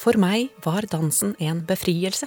For 0.00 0.16
meg 0.16 0.48
var 0.64 0.86
dansen 0.88 1.34
en 1.44 1.58
befrielse. 1.68 2.24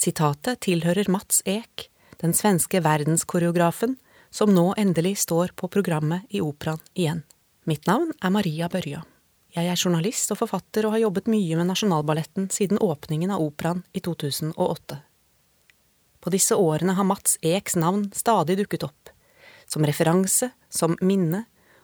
Sitatet 0.00 0.62
tilhører 0.64 1.10
Mats 1.12 1.42
Ek, 1.44 1.90
den 2.22 2.32
svenske 2.32 2.80
verdenskoreografen 2.80 3.98
som 4.32 4.54
nå 4.54 4.70
endelig 4.80 5.18
står 5.26 5.50
på 5.60 5.68
programmet 5.68 6.24
i 6.32 6.40
operaen 6.40 6.80
igjen. 6.96 7.20
Mitt 7.68 7.84
navn 7.84 8.14
er 8.16 8.32
Maria 8.32 8.70
Børja. 8.72 9.02
Jeg 9.52 9.68
er 9.68 9.76
journalist 9.76 10.32
og 10.32 10.38
forfatter 10.40 10.86
og 10.88 10.94
har 10.94 11.02
jobbet 11.02 11.28
mye 11.28 11.58
med 11.58 11.68
Nasjonalballetten 11.68 12.46
siden 12.54 12.80
åpningen 12.80 13.34
av 13.34 13.44
operaen 13.44 13.82
i 13.92 14.00
2008. 14.00 14.96
På 16.22 16.32
disse 16.32 16.56
årene 16.56 16.94
har 16.96 17.04
Mats 17.10 17.36
Eks 17.44 17.76
navn 17.76 18.06
stadig 18.16 18.56
dukket 18.62 18.86
opp, 18.88 19.12
som 19.68 19.84
referanse, 19.84 20.48
som 20.72 20.96
minne 21.04 21.42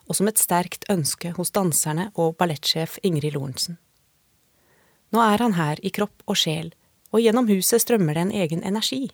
og 0.09 0.17
som 0.17 0.33
et 0.33 0.41
sterkt 0.41 0.89
ønske 0.89 1.35
hos 1.37 1.53
danserne 1.53 2.09
og 2.17 2.39
ballettsjef 2.41 2.97
Ingrid 3.05 3.37
Lorentzen. 3.37 3.77
Nå 5.15 5.23
er 5.25 5.43
han 5.45 5.57
her 5.57 5.81
i 5.81 5.93
kropp 5.95 6.25
og 6.29 6.37
sjel, 6.37 6.73
og 7.13 7.23
gjennom 7.25 7.49
huset 7.49 7.83
strømmer 7.85 8.17
det 8.17 8.27
en 8.27 8.35
egen 8.45 8.65
energi. 8.67 9.09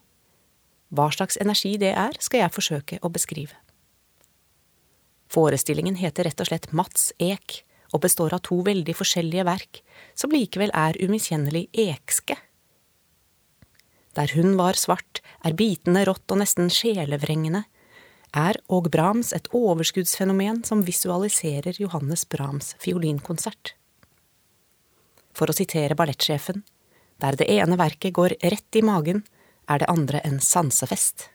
Hva 0.95 1.11
slags 1.15 1.39
energi 1.43 1.77
det 1.79 1.93
er, 1.95 2.17
skal 2.23 2.45
jeg 2.45 2.55
forsøke 2.55 2.98
å 3.03 3.11
beskrive. 3.15 3.55
Forestillingen 5.34 5.98
heter 5.98 6.29
rett 6.29 6.43
og 6.43 6.51
slett 6.51 6.70
Mats 6.73 7.12
Ek, 7.23 7.62
og 7.95 8.03
består 8.03 8.34
av 8.34 8.42
to 8.47 8.59
veldig 8.67 8.95
forskjellige 8.98 9.47
verk, 9.47 9.81
som 10.19 10.34
likevel 10.34 10.72
er 10.75 10.98
umiskjennelig 11.03 11.69
ekske. 11.87 12.37
Der 14.15 14.31
hun 14.34 14.55
var 14.59 14.78
svart, 14.78 15.22
er 15.47 15.56
bitende 15.59 16.05
rått 16.06 16.31
og 16.31 16.42
nesten 16.42 16.70
sjelevrengende, 16.70 17.65
er 18.34 18.59
Og 18.67 18.91
Brahms 18.91 19.33
et 19.33 19.47
overskuddsfenomen 19.55 20.65
som 20.67 20.83
visualiserer 20.83 21.77
Johannes 21.78 22.25
Brahms 22.27 22.75
fiolinkonsert. 22.83 23.77
For 25.35 25.51
å 25.51 25.57
sitere 25.57 25.97
ballettsjefen, 25.99 26.63
der 27.23 27.39
det 27.39 27.49
ene 27.51 27.79
verket 27.79 28.15
går 28.17 28.37
rett 28.43 28.79
i 28.79 28.83
magen, 28.87 29.25
er 29.71 29.81
det 29.81 29.91
andre 29.91 30.21
en 30.27 30.41
sansefest. 30.43 31.29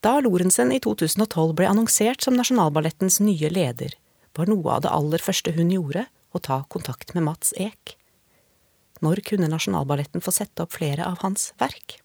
Da 0.00 0.16
Lorentzen 0.24 0.72
i 0.72 0.80
2012 0.80 1.54
ble 1.56 1.68
annonsert 1.68 2.24
som 2.24 2.36
Nasjonalballettens 2.38 3.20
nye 3.20 3.50
leder, 3.52 3.96
var 4.36 4.48
noe 4.48 4.76
av 4.76 4.84
det 4.84 4.92
aller 4.94 5.20
første 5.20 5.52
hun 5.56 5.72
gjorde 5.74 6.06
å 6.32 6.40
ta 6.40 6.62
kontakt 6.72 7.12
med 7.14 7.26
Mats 7.26 7.52
Ek. 7.60 7.96
Når 9.04 9.22
kunne 9.28 9.48
Nasjonalballetten 9.52 10.24
få 10.24 10.32
sette 10.32 10.64
opp 10.64 10.76
flere 10.76 11.04
av 11.08 11.20
hans 11.24 11.50
verk? 11.60 11.98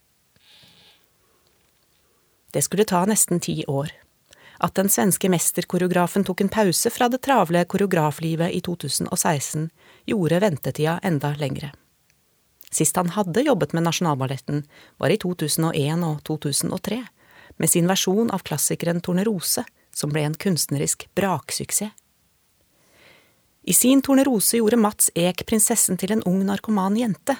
Det 2.52 2.62
skulle 2.64 2.88
ta 2.88 3.02
nesten 3.08 3.40
ti 3.40 3.62
år. 3.68 3.92
At 4.58 4.74
den 4.78 4.88
svenske 4.88 5.28
mesterkoreografen 5.32 6.24
tok 6.24 6.40
en 6.40 6.52
pause 6.52 6.90
fra 6.90 7.08
det 7.12 7.22
travle 7.26 7.64
koreograflivet 7.64 8.54
i 8.56 8.60
2016, 8.64 9.68
gjorde 10.06 10.40
ventetida 10.40 10.98
enda 11.02 11.34
lengre. 11.38 11.72
Sist 12.70 12.96
han 12.96 13.12
hadde 13.14 13.44
jobbet 13.46 13.72
med 13.72 13.86
Nasjonalballetten, 13.86 14.64
var 14.98 15.12
i 15.12 15.18
2001 15.20 16.04
og 16.04 16.22
2003, 16.28 17.02
med 17.56 17.70
sin 17.70 17.88
versjon 17.88 18.32
av 18.34 18.44
klassikeren 18.44 19.00
Tornerose, 19.00 19.64
som 19.96 20.12
ble 20.12 20.26
en 20.26 20.34
kunstnerisk 20.36 21.06
braksuksess. 21.16 21.94
I 23.66 23.74
sin 23.74 23.98
Tornerose 24.02 24.60
gjorde 24.60 24.78
Mats 24.78 25.08
Ek 25.18 25.40
prinsessen 25.48 25.98
til 25.98 26.12
en 26.14 26.22
ung 26.22 26.44
narkoman 26.46 26.94
jente. 27.00 27.34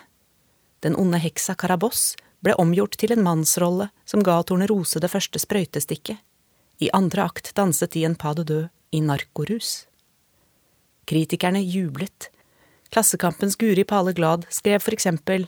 Den 0.82 0.96
onde 0.98 1.20
heksa 1.22 1.54
Karaboss 1.54 2.16
ble 2.42 2.56
omgjort 2.58 2.96
til 2.98 3.14
en 3.14 3.22
mannsrolle 3.22 3.92
som 4.02 4.24
ga 4.26 4.40
Tornerose 4.42 4.98
det 4.98 5.12
første 5.12 5.38
sprøytestikket. 5.38 6.18
I 6.78 6.90
andre 6.92 7.24
akt 7.24 7.54
danset 7.56 7.94
de 7.94 8.04
en 8.04 8.14
pas 8.14 8.34
de 8.36 8.44
deux 8.44 8.68
i 8.92 9.00
narkorus. 9.00 9.86
Kritikerne 11.08 11.62
jublet. 11.62 12.30
Klassekampens 12.92 13.56
Guri 13.56 13.84
Pale 13.84 14.12
Glad 14.12 14.44
skrev 14.50 14.82
for 14.84 14.92
eksempel 14.92 15.46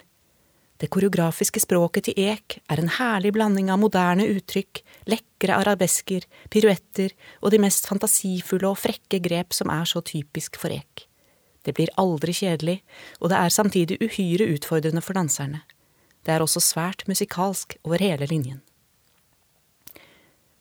det 0.79 0.93
koreografiske 0.95 1.59
språket 1.59 2.07
til 2.07 2.19
Ek 2.23 2.61
er 2.71 2.79
en 2.79 2.91
herlig 3.01 3.33
blanding 3.35 3.67
av 3.75 3.81
moderne 3.83 4.29
uttrykk, 4.31 4.79
lekre 5.11 5.57
arabesker, 5.57 6.23
piruetter 6.55 7.17
og 7.43 7.51
de 7.51 7.59
mest 7.65 7.89
fantasifulle 7.91 8.71
og 8.71 8.79
frekke 8.79 9.19
grep 9.25 9.57
som 9.57 9.73
er 9.75 9.89
så 9.91 10.05
typisk 10.07 10.61
for 10.61 10.71
Ek. 10.71 11.09
Det 11.67 11.75
blir 11.75 11.91
aldri 11.99 12.33
kjedelig, 12.33 12.79
og 13.19 13.33
det 13.33 13.41
er 13.43 13.53
samtidig 13.53 13.99
uhyre 13.99 14.47
utfordrende 14.55 15.03
for 15.03 15.19
danserne. 15.19 15.65
Det 16.23 16.37
er 16.37 16.47
også 16.47 16.63
svært 16.63 17.03
musikalsk 17.11 17.75
over 17.83 17.99
hele 17.99 18.31
linjen. 18.31 18.63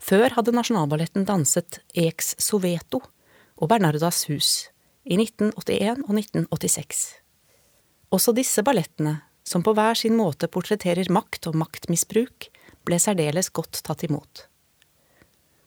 Før 0.08 0.32
hadde 0.38 0.54
Nasjonalballetten 0.56 1.26
danset 1.28 1.82
Eks 1.92 2.38
Soveto 2.40 3.02
og 3.58 3.68
Bernardas 3.68 4.22
hus 4.30 4.70
i 5.04 5.18
1981 5.20 6.06
og 6.06 6.14
1986. 6.16 7.02
Også 8.16 8.32
disse 8.38 8.64
ballettene 8.64 9.18
som 9.48 9.66
på 9.68 9.74
hver 9.76 10.00
sin 10.00 10.16
måte 10.16 10.48
portretterer 10.52 11.12
makt 11.12 11.50
og 11.52 11.60
maktmisbruk, 11.60 12.48
ble 12.88 13.00
særdeles 13.04 13.52
godt 13.52 13.82
tatt 13.84 14.06
imot. 14.08 14.46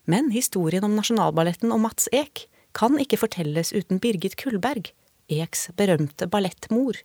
Men 0.09 0.33
historien 0.33 0.85
om 0.89 0.97
Nasjonalballetten 0.97 1.73
og 1.73 1.85
Mats 1.85 2.09
Ek 2.13 2.47
kan 2.77 2.97
ikke 3.01 3.21
fortelles 3.21 3.75
uten 3.77 4.01
Birgit 4.01 4.41
Kullberg, 4.41 4.93
Eks 5.31 5.69
berømte 5.77 6.29
ballettmor. 6.33 6.97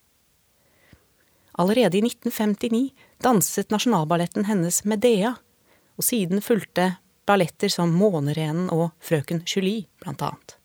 Allerede 1.60 2.00
i 2.00 2.04
1959 2.08 2.94
danset 3.24 3.72
Nasjonalballetten 3.76 4.48
hennes 4.48 4.86
Medea, 4.88 5.36
og 5.96 6.04
siden 6.04 6.44
fulgte 6.44 6.96
balletter 7.26 7.72
som 7.72 7.94
Månerenen 7.94 8.70
og 8.74 8.92
Frøken 9.04 9.44
Julie, 9.46 9.88
blant 10.02 10.22
annet. 10.26 10.58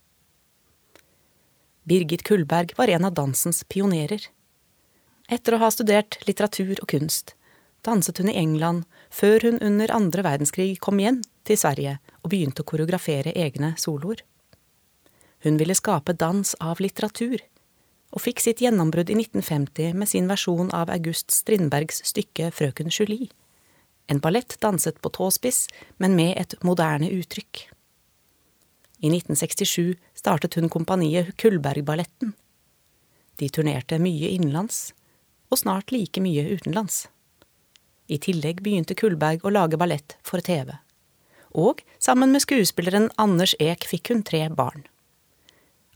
Birgit 1.88 2.22
Kullberg 2.22 2.74
var 2.76 2.92
en 2.92 3.04
av 3.08 3.14
dansens 3.16 3.64
pionerer. 3.64 4.28
Etter 5.28 5.56
å 5.56 5.60
ha 5.62 5.70
studert 5.72 6.20
litteratur 6.28 6.76
og 6.76 6.88
kunst, 6.92 7.34
danset 7.86 8.20
hun 8.20 8.30
i 8.30 8.36
England 8.38 8.84
før 9.10 9.46
hun 9.48 9.60
under 9.64 9.92
andre 9.94 10.24
verdenskrig 10.26 10.74
kom 10.84 11.00
igjen 11.00 11.22
til 11.48 11.58
Sverige 11.58 11.96
og 12.20 12.32
begynte 12.34 12.62
å 12.62 12.68
koreografere 12.68 13.32
egne 13.32 13.72
soloer. 13.80 14.22
Hun 15.40 15.56
ville 15.56 15.74
skape 15.74 16.12
dans 16.20 16.52
av 16.60 16.82
litteratur, 16.84 17.40
og 18.10 18.22
fikk 18.22 18.42
sitt 18.42 18.60
gjennombrudd 18.60 19.10
i 19.10 19.16
1950 19.16 19.94
med 19.96 20.10
sin 20.10 20.28
versjon 20.28 20.72
av 20.76 20.90
August 20.92 21.32
Strindbergs 21.32 22.02
stykke 22.10 22.50
Frøken 22.52 22.90
Julie. 22.92 23.30
En 24.10 24.18
ballett 24.18 24.56
danset 24.60 24.98
på 25.00 25.12
tåspiss, 25.14 25.68
men 26.02 26.16
med 26.18 26.34
et 26.40 26.56
moderne 26.66 27.06
uttrykk. 27.14 27.68
I 29.00 29.08
1967 29.08 29.94
startet 30.18 30.56
hun 30.58 30.68
kompaniet 30.68 31.36
Kullbergballetten. 31.38 32.34
De 33.38 33.48
turnerte 33.48 34.00
mye 34.02 34.32
innenlands, 34.34 34.90
og 35.48 35.62
snart 35.62 35.94
like 35.94 36.20
mye 36.20 36.42
utenlands. 36.50 37.06
I 38.10 38.18
tillegg 38.18 38.64
begynte 38.66 38.98
Kullberg 38.98 39.46
å 39.46 39.54
lage 39.54 39.78
ballett 39.78 40.18
for 40.26 40.42
TV. 40.42 40.74
Og 41.54 41.84
sammen 42.02 42.34
med 42.34 42.42
skuespilleren 42.42 43.08
Anders 43.16 43.54
Eek 43.62 43.86
fikk 43.86 44.10
hun 44.10 44.26
tre 44.26 44.42
barn. 44.50 44.84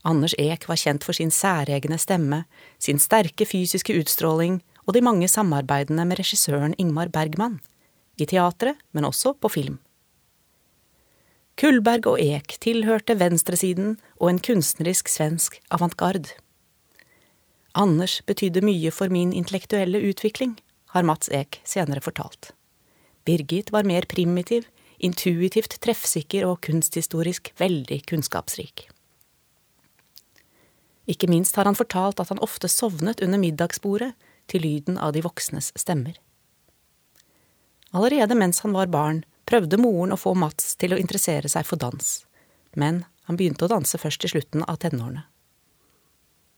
Anders 0.07 0.35
Eek 0.39 0.69
var 0.69 0.79
kjent 0.79 1.03
for 1.03 1.17
sin 1.17 1.33
særegne 1.35 1.99
stemme, 1.99 2.45
sin 2.79 2.99
sterke 3.01 3.47
fysiske 3.47 3.95
utstråling 3.99 4.61
og 4.85 4.95
de 4.95 5.03
mange 5.03 5.27
samarbeidene 5.27 6.05
med 6.07 6.21
regissøren 6.21 6.75
Ingmar 6.79 7.11
Bergman, 7.11 7.59
i 8.17 8.27
teatret, 8.29 8.79
men 8.91 9.07
også 9.07 9.33
på 9.39 9.51
film. 9.51 9.79
Kullberg 11.55 12.07
og 12.11 12.19
Eek 12.19 12.57
tilhørte 12.59 13.15
venstresiden 13.15 13.95
og 14.19 14.29
en 14.29 14.41
kunstnerisk 14.43 15.07
svensk 15.07 15.61
avantgarde. 15.71 16.33
Anders 17.75 18.19
betydde 18.27 18.63
mye 18.63 18.91
for 18.91 19.11
min 19.11 19.31
intellektuelle 19.35 20.01
utvikling, 20.09 20.57
har 20.95 21.03
Mats 21.03 21.31
Ek 21.31 21.59
senere 21.67 22.03
fortalt. 22.03 22.53
Birgit 23.27 23.71
var 23.71 23.87
mer 23.87 24.07
primitiv, 24.07 24.67
intuitivt 24.99 25.79
treffsikker 25.83 26.45
og 26.47 26.61
kunsthistorisk 26.67 27.51
veldig 27.59 28.01
kunnskapsrik. 28.11 28.87
Ikke 31.07 31.29
minst 31.29 31.55
har 31.55 31.67
han 31.67 31.77
fortalt 31.77 32.19
at 32.19 32.31
han 32.31 32.41
ofte 32.43 32.69
sovnet 32.71 33.21
under 33.21 33.39
middagsbordet 33.41 34.13
til 34.51 34.63
lyden 34.65 34.97
av 34.97 35.13
de 35.15 35.23
voksnes 35.25 35.71
stemmer. 35.77 36.15
Allerede 37.95 38.35
mens 38.35 38.59
han 38.59 38.73
var 38.75 38.89
barn, 38.91 39.21
prøvde 39.47 39.77
moren 39.79 40.11
å 40.11 40.19
få 40.19 40.33
Mats 40.35 40.73
til 40.75 40.91
å 40.91 40.97
interessere 40.99 41.47
seg 41.47 41.63
for 41.63 41.79
dans, 41.79 42.09
men 42.75 43.05
han 43.29 43.37
begynte 43.39 43.63
å 43.63 43.71
danse 43.71 43.95
først 44.01 44.25
i 44.27 44.31
slutten 44.33 44.65
av 44.67 44.81
tenårene. 44.83 45.21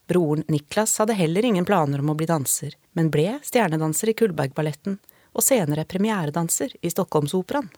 Broren 0.10 0.46
Niklas 0.48 0.96
hadde 0.98 1.14
heller 1.20 1.46
ingen 1.46 1.68
planer 1.68 2.02
om 2.02 2.10
å 2.10 2.16
bli 2.18 2.26
danser, 2.26 2.74
men 2.98 3.12
ble 3.14 3.36
stjernedanser 3.46 4.10
i 4.10 4.16
Kullbergballetten 4.18 4.98
og 5.38 5.46
senere 5.46 5.86
premieredanser 5.86 6.74
i 6.82 6.90
Stockholmsoperaen. 6.90 7.70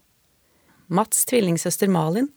Mats' 0.88 1.26
tvillingsøster 1.28 1.92
Malin 1.92 2.30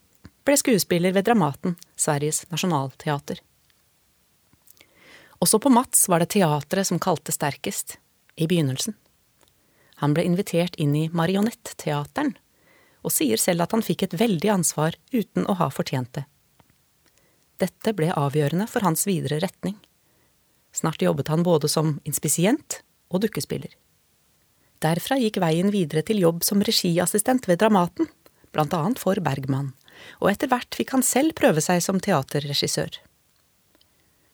ble 0.42 0.56
skuespiller 0.58 1.14
ved 1.14 1.28
Dramaten, 1.28 1.76
Sveriges 1.94 2.42
nasjonalteater. 2.50 3.38
Også 5.38 5.62
på 5.62 5.70
Mats 5.70 6.08
var 6.10 6.24
det 6.24 6.32
teatret 6.34 6.90
som 6.90 6.98
kalte 6.98 7.30
sterkest, 7.30 8.00
i 8.34 8.48
begynnelsen. 8.50 8.96
Han 10.02 10.16
ble 10.16 10.24
invitert 10.26 10.74
inn 10.82 10.96
i 10.98 11.08
Marionetteateren, 11.14 12.34
og 13.02 13.14
sier 13.14 13.38
selv 13.38 13.64
at 13.64 13.74
han 13.74 13.84
fikk 13.86 14.04
et 14.06 14.16
veldig 14.18 14.50
ansvar 14.50 14.96
uten 15.14 15.46
å 15.46 15.54
ha 15.60 15.68
fortjent 15.70 16.10
det. 16.18 16.24
Dette 17.62 17.94
ble 17.94 18.08
avgjørende 18.10 18.66
for 18.70 18.82
hans 18.82 19.06
videre 19.06 19.38
retning. 19.42 19.76
Snart 20.74 21.04
jobbet 21.04 21.30
han 21.30 21.44
både 21.46 21.70
som 21.70 22.00
inspisient 22.08 22.80
og 23.12 23.22
dukkespiller. 23.22 23.70
Derfra 24.82 25.18
gikk 25.20 25.38
veien 25.42 25.70
videre 25.70 26.02
til 26.02 26.18
jobb 26.24 26.42
som 26.42 26.64
regiassistent 26.66 27.46
ved 27.46 27.60
Dramaten, 27.62 28.08
blant 28.50 28.74
annet 28.74 28.98
for 28.98 29.20
Bergman, 29.22 29.70
og 30.18 30.32
etter 30.32 30.50
hvert 30.50 30.74
fikk 30.74 30.96
han 30.96 31.06
selv 31.06 31.36
prøve 31.38 31.62
seg 31.62 31.78
som 31.84 32.02
teaterregissør. 32.02 32.98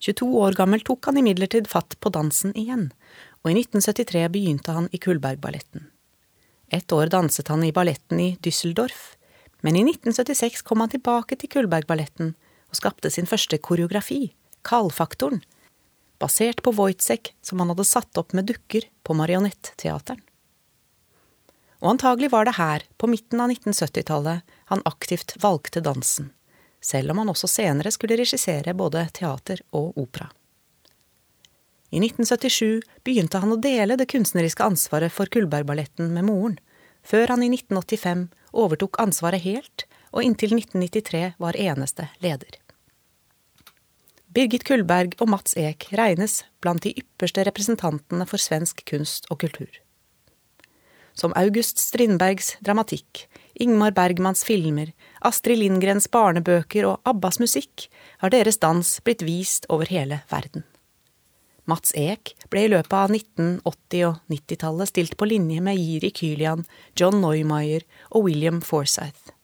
22 0.00 0.28
år 0.40 0.56
gammel 0.56 0.80
tok 0.86 1.10
han 1.10 1.18
imidlertid 1.20 1.68
fatt 1.68 1.98
på 2.00 2.12
dansen 2.14 2.54
igjen, 2.56 2.88
og 3.44 3.52
i 3.52 3.58
1973 3.60 4.26
begynte 4.34 4.74
han 4.74 4.88
i 4.92 5.00
Kullbergballetten. 5.02 5.86
Et 6.68 6.92
år 6.92 7.08
danset 7.12 7.48
han 7.48 7.64
i 7.64 7.72
balletten 7.72 8.20
i 8.20 8.28
Düsseldorf, 8.44 9.14
men 9.64 9.76
i 9.76 9.84
1976 9.86 10.62
kom 10.62 10.82
han 10.84 10.92
tilbake 10.92 11.38
til 11.38 11.50
Kullbergballetten 11.54 12.34
og 12.68 12.76
skapte 12.76 13.10
sin 13.10 13.26
første 13.26 13.58
koreografi, 13.58 14.34
Kaldfaktoren, 14.68 15.40
basert 16.20 16.62
på 16.62 16.74
Wojtek 16.76 17.32
som 17.42 17.62
han 17.62 17.72
hadde 17.72 17.86
satt 17.88 18.18
opp 18.20 18.34
med 18.36 18.50
dukker 18.50 18.88
på 19.06 19.16
Marionetteateren. 19.16 20.20
Og 21.78 21.92
antagelig 21.94 22.32
var 22.32 22.48
det 22.48 22.56
her, 22.58 22.82
på 22.98 23.06
midten 23.06 23.40
av 23.40 23.52
1970-tallet, 23.54 24.42
han 24.66 24.82
aktivt 24.84 25.36
valgte 25.38 25.80
dansen, 25.80 26.32
selv 26.82 27.14
om 27.14 27.22
han 27.22 27.30
også 27.30 27.50
senere 27.50 27.92
skulle 27.94 28.18
regissere 28.18 28.74
både 28.74 29.04
teater 29.14 29.62
og 29.70 29.94
opera. 30.02 30.26
I 31.88 32.00
1977 32.02 32.82
begynte 33.04 33.40
han 33.40 33.54
å 33.54 33.60
dele 33.60 33.96
det 33.96 34.10
kunstneriske 34.12 34.64
ansvaret 34.64 35.12
for 35.12 35.30
Kullbergballetten 35.32 36.12
med 36.12 36.26
moren, 36.28 36.58
før 37.00 37.32
han 37.32 37.44
i 37.44 37.48
1985 37.54 38.26
overtok 38.52 39.00
ansvaret 39.00 39.44
helt 39.44 39.86
og 40.12 40.24
inntil 40.24 40.52
1993 40.58 41.22
var 41.40 41.56
eneste 41.56 42.10
leder. 42.24 42.58
Birgit 44.28 44.66
Kullberg 44.68 45.16
og 45.22 45.30
Mats 45.32 45.56
Eek 45.56 45.88
regnes 45.96 46.42
blant 46.60 46.84
de 46.84 46.92
ypperste 47.00 47.42
representantene 47.48 48.26
for 48.28 48.40
svensk 48.40 48.84
kunst 48.88 49.24
og 49.32 49.40
kultur. 49.40 49.70
Som 51.18 51.32
August 51.40 51.80
Strindbergs 51.82 52.52
dramatikk, 52.62 53.24
Ingmar 53.58 53.96
Bergmans 53.96 54.44
filmer, 54.46 54.92
Astrid 55.26 55.58
Lindgrens 55.58 56.06
barnebøker 56.12 56.86
og 56.86 57.08
Abbas 57.08 57.40
musikk 57.42 57.88
har 58.20 58.30
deres 58.30 58.60
dans 58.62 58.98
blitt 59.02 59.24
vist 59.26 59.66
over 59.72 59.88
hele 59.90 60.20
verden. 60.30 60.62
Mats 61.68 61.92
Eek 62.00 62.32
ble 62.48 62.64
i 62.64 62.70
løpet 62.72 62.94
av 62.96 63.12
1980- 63.12 64.06
og 64.08 64.20
90-tallet 64.32 64.88
stilt 64.88 65.16
på 65.20 65.28
linje 65.28 65.60
med 65.64 65.76
Jiri 65.76 66.10
Kylian, 66.16 66.64
John 66.96 67.20
Neumeier 67.20 67.84
og 68.08 68.24
William 68.24 68.62
Forsyth. 68.64 69.34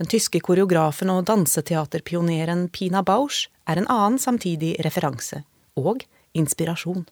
Den 0.00 0.08
tyske 0.12 0.40
koreografen 0.44 1.12
og 1.12 1.26
danseteaterpioneren 1.28 2.66
Pina 2.72 3.02
Bausch 3.04 3.50
er 3.68 3.80
en 3.80 3.88
annen 3.92 4.18
samtidig 4.20 4.74
referanse, 4.84 5.42
og 5.76 6.04
inspirasjon. 6.36 7.04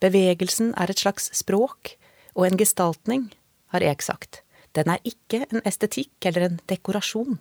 Bevegelsen 0.00 0.74
er 0.76 0.92
et 0.92 1.00
slags 1.00 1.30
språk 1.36 1.94
og 2.36 2.48
en 2.48 2.58
gestaltning, 2.60 3.30
har 3.72 3.84
Eek 3.84 4.04
sagt. 4.04 4.42
Den 4.76 4.92
er 4.92 5.04
ikke 5.08 5.46
en 5.48 5.64
estetikk 5.68 6.28
eller 6.28 6.48
en 6.48 6.58
dekorasjon. 6.68 7.40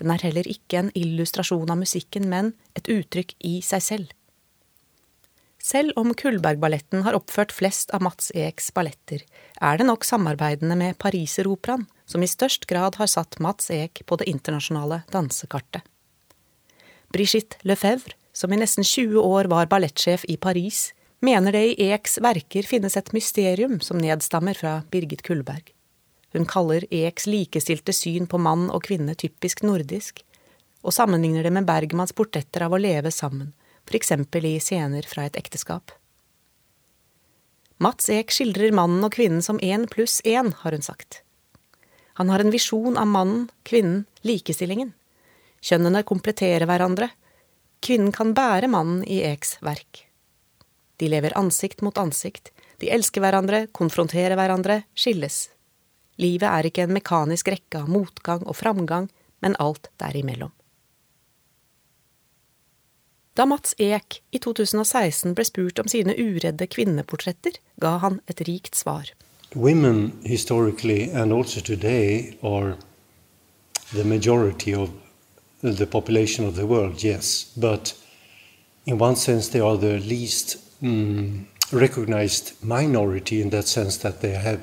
Den 0.00 0.10
er 0.10 0.22
heller 0.26 0.46
ikke 0.50 0.80
en 0.80 0.92
illustrasjon 0.98 1.70
av 1.70 1.78
musikken, 1.80 2.28
men 2.30 2.52
et 2.78 2.90
uttrykk 2.90 3.36
i 3.46 3.58
seg 3.62 3.84
selv. 3.84 4.12
Selv 5.64 5.96
om 5.96 6.10
Kullbergballetten 6.12 7.06
har 7.06 7.16
oppført 7.16 7.54
flest 7.54 7.94
av 7.96 8.02
Mats 8.04 8.28
Eks 8.36 8.68
balletter, 8.76 9.22
er 9.64 9.78
det 9.80 9.86
nok 9.88 10.04
samarbeidene 10.04 10.76
med 10.76 10.98
Pariseroperaen 11.00 11.86
som 12.04 12.20
i 12.20 12.28
størst 12.28 12.66
grad 12.68 12.98
har 13.00 13.08
satt 13.08 13.38
Mats 13.40 13.70
Ek 13.72 14.02
på 14.04 14.18
det 14.20 14.28
internasjonale 14.28 15.00
dansekartet. 15.14 15.80
Brigitte 17.14 17.56
Lefebvre, 17.64 18.12
som 18.34 18.52
i 18.52 18.58
nesten 18.60 18.84
20 18.84 19.22
år 19.22 19.48
var 19.48 19.70
ballettsjef 19.70 20.26
i 20.28 20.36
Paris, 20.36 20.90
mener 21.24 21.54
det 21.56 21.64
i 21.70 21.88
Eks 21.94 22.18
verker 22.20 22.66
finnes 22.68 22.98
et 23.00 23.12
mysterium 23.16 23.78
som 23.80 24.02
nedstammer 24.02 24.58
fra 24.58 24.82
Birgit 24.92 25.24
Kullberg. 25.24 25.72
Hun 26.34 26.48
kaller 26.50 26.84
Eks 26.90 27.28
likestilte 27.30 27.94
syn 27.94 28.26
på 28.26 28.40
mann 28.42 28.66
og 28.74 28.88
kvinne 28.88 29.14
typisk 29.14 29.62
nordisk, 29.62 30.24
og 30.82 30.92
sammenligner 30.92 31.46
det 31.46 31.52
med 31.54 31.68
Bergmans 31.68 32.12
portretter 32.12 32.66
av 32.66 32.74
å 32.74 32.80
leve 32.80 33.12
sammen, 33.14 33.52
eksempel 33.94 34.48
i 34.48 34.56
scener 34.58 35.06
fra 35.06 35.28
et 35.28 35.38
ekteskap. 35.38 35.92
Mats 37.78 38.10
Ek 38.10 38.34
skildrer 38.34 38.74
mannen 38.74 39.04
og 39.06 39.14
kvinnen 39.14 39.42
som 39.42 39.60
én 39.62 39.86
pluss 39.90 40.20
én, 40.24 40.50
har 40.64 40.74
hun 40.74 40.82
sagt. 40.82 41.22
Han 42.18 42.30
har 42.30 42.42
en 42.42 42.50
visjon 42.50 42.98
av 42.98 43.06
mannen, 43.06 43.48
kvinnen, 43.62 44.04
likestillingen. 44.22 44.92
Kjønnene 45.62 46.02
kompletterer 46.02 46.66
hverandre. 46.66 47.10
Kvinnen 47.82 48.10
kan 48.14 48.34
bære 48.34 48.70
mannen 48.70 49.02
i 49.06 49.22
Eks 49.26 49.58
verk. 49.62 50.06
De 50.98 51.10
lever 51.10 51.34
ansikt 51.38 51.82
mot 51.82 51.98
ansikt, 51.98 52.50
de 52.78 52.90
elsker 52.90 53.22
hverandre, 53.22 53.66
konfronterer 53.74 54.38
hverandre, 54.38 54.82
skilles. 54.94 55.53
Livet 56.20 56.46
er 56.48 56.68
ikke 56.68 56.84
en 56.86 56.94
mekanisk 56.94 57.48
rekke 57.50 57.82
av 57.82 57.90
motgang 57.90 58.44
og 58.46 58.56
framgang, 58.58 59.08
men 59.42 59.56
alt 59.62 59.90
derimellom. 60.00 60.52
Da 63.34 63.46
Mats 63.50 63.74
Eek 63.82 64.20
i 64.30 64.38
2016 64.38 65.34
ble 65.34 65.44
spurt 65.46 65.80
om 65.82 65.88
sine 65.90 66.14
uredde 66.14 66.68
kvinneportretter, 66.70 67.58
ga 67.82 67.96
han 68.04 68.20
et 68.30 68.44
rikt 68.46 68.78
svar. 68.78 69.10
Women 69.54 70.12
historically 70.22 71.10
and 71.10 71.32
also 71.32 71.60
today 71.60 72.38
are 72.42 72.76
the 73.92 74.04
majority 74.04 74.74
of 74.74 74.90
the 75.62 75.86
population 75.86 76.46
of 76.46 76.54
the 76.54 76.66
world, 76.66 77.02
yes, 77.02 77.52
but 77.56 77.94
in 78.86 78.98
one 78.98 79.16
sense 79.16 79.48
they 79.48 79.60
are 79.60 79.76
the 79.78 79.98
least 79.98 80.56
um, 80.82 81.46
recognized 81.72 82.52
minority 82.62 83.40
in 83.42 83.50
that 83.50 83.66
sense 83.66 83.98
that 83.98 84.20
they 84.20 84.34
have 84.34 84.60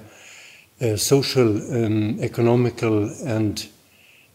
social, 0.97 1.49
um, 1.71 2.19
economical, 2.21 3.09
and 3.25 3.67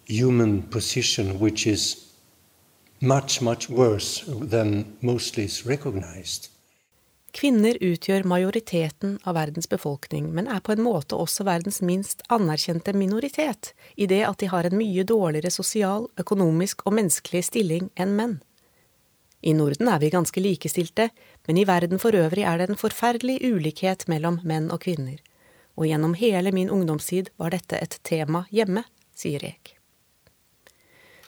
human 0.08 0.62
position 0.62 1.40
which 1.40 1.66
is 1.66 1.96
much, 3.00 3.40
much 3.40 3.68
worse 3.68 4.24
than 4.50 4.84
mostly 5.00 5.44
is 5.44 5.66
recognized. 5.66 6.50
Kvinner 7.36 7.76
utgjør 7.84 8.24
majoriteten 8.24 9.18
av 9.28 9.34
verdens 9.36 9.68
befolkning, 9.68 10.30
men 10.32 10.46
er 10.48 10.62
på 10.64 10.72
en 10.72 10.80
måte 10.80 11.18
også 11.20 11.44
verdens 11.44 11.82
minst 11.84 12.22
anerkjente 12.32 12.94
minoritet, 12.96 13.74
i 13.96 14.06
det 14.08 14.22
at 14.24 14.40
de 14.40 14.48
har 14.48 14.64
en 14.64 14.78
mye 14.78 15.04
dårligere 15.04 15.52
sosial, 15.52 16.08
økonomisk 16.16 16.86
og 16.86 16.96
menneskelig 16.96 17.42
stilling 17.50 17.90
enn 17.92 18.16
menn. 18.16 18.38
I 19.44 19.52
Norden 19.52 19.90
er 19.92 20.00
vi 20.00 20.08
ganske 20.14 20.40
likestilte, 20.40 21.10
men 21.46 21.60
i 21.60 21.66
verden 21.68 22.00
for 22.00 22.16
øvrig 22.16 22.46
er 22.48 22.56
det 22.56 22.70
en 22.70 22.80
forferdelig 22.80 23.36
ulikhet 23.44 24.08
mellom 24.08 24.40
menn 24.42 24.70
og 24.72 24.80
kvinner, 24.88 25.20
og 25.76 25.86
gjennom 25.86 26.16
hele 26.16 26.52
min 26.52 26.70
ungdomstid 26.72 27.30
var 27.36 27.52
dette 27.52 27.78
et 27.78 27.98
tema 28.02 28.46
hjemme, 28.50 28.84
sier 29.14 29.44
Ek. 29.44 29.76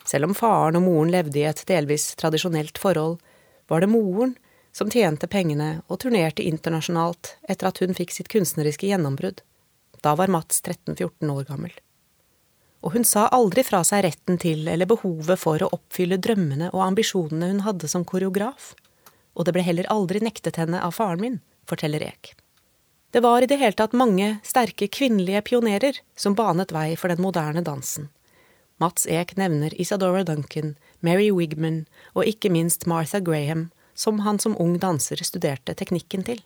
Selv 0.09 0.31
om 0.31 0.35
faren 0.35 0.78
og 0.78 0.87
moren 0.87 1.12
levde 1.12 1.43
i 1.43 1.49
et 1.49 1.64
delvis 1.69 2.14
tradisjonelt 2.17 2.81
forhold, 2.81 3.19
var 3.69 3.85
det 3.85 3.90
moren 3.93 4.35
som 4.73 4.88
tjente 4.90 5.28
pengene 5.28 5.83
og 5.88 6.00
turnerte 6.05 6.45
internasjonalt 6.49 7.35
etter 7.49 7.69
at 7.69 7.83
hun 7.83 7.93
fikk 7.97 8.14
sitt 8.14 8.31
kunstneriske 8.33 8.88
gjennombrudd. 8.88 9.43
Da 10.00 10.14
var 10.17 10.33
Mats 10.33 10.62
13–14 10.62 11.28
år 11.35 11.45
gammel. 11.49 11.75
Og 12.81 12.95
hun 12.95 13.05
sa 13.05 13.26
aldri 13.35 13.64
fra 13.67 13.83
seg 13.85 14.05
retten 14.07 14.38
til 14.40 14.69
eller 14.71 14.88
behovet 14.88 15.40
for 15.43 15.61
å 15.61 15.73
oppfylle 15.75 16.21
drømmene 16.23 16.71
og 16.71 16.85
ambisjonene 16.87 17.50
hun 17.52 17.64
hadde 17.67 17.90
som 17.90 18.07
koreograf, 18.07 18.73
og 19.35 19.47
det 19.47 19.55
ble 19.57 19.67
heller 19.67 19.90
aldri 19.93 20.23
nektet 20.23 20.57
henne 20.62 20.81
av 20.83 20.95
faren 20.97 21.21
min, 21.21 21.40
forteller 21.69 22.07
Ek. 22.07 22.33
Det 23.11 23.21
var 23.25 23.43
i 23.43 23.49
det 23.49 23.57
hele 23.57 23.73
tatt 23.73 23.97
mange 23.97 24.35
sterke 24.45 24.85
kvinnelige 24.93 25.41
pionerer 25.47 25.97
som 26.17 26.35
banet 26.37 26.75
vei 26.77 26.93
for 26.97 27.09
den 27.09 27.23
moderne 27.25 27.62
dansen, 27.65 28.11
Mats 28.79 29.09
Ek 29.09 29.33
nevner 29.41 29.73
Isadora 29.81 30.21
Duncan, 30.29 30.77
Mary 31.00 31.31
Wigman 31.33 31.87
og 32.12 32.29
ikke 32.29 32.53
minst 32.53 32.85
Martha 32.87 33.19
Graham, 33.19 33.71
som 33.95 34.21
han 34.29 34.38
som 34.38 34.55
ung 34.61 34.77
danser 34.79 35.25
studerte 35.25 35.75
teknikken 35.75 36.23
til. 36.29 36.43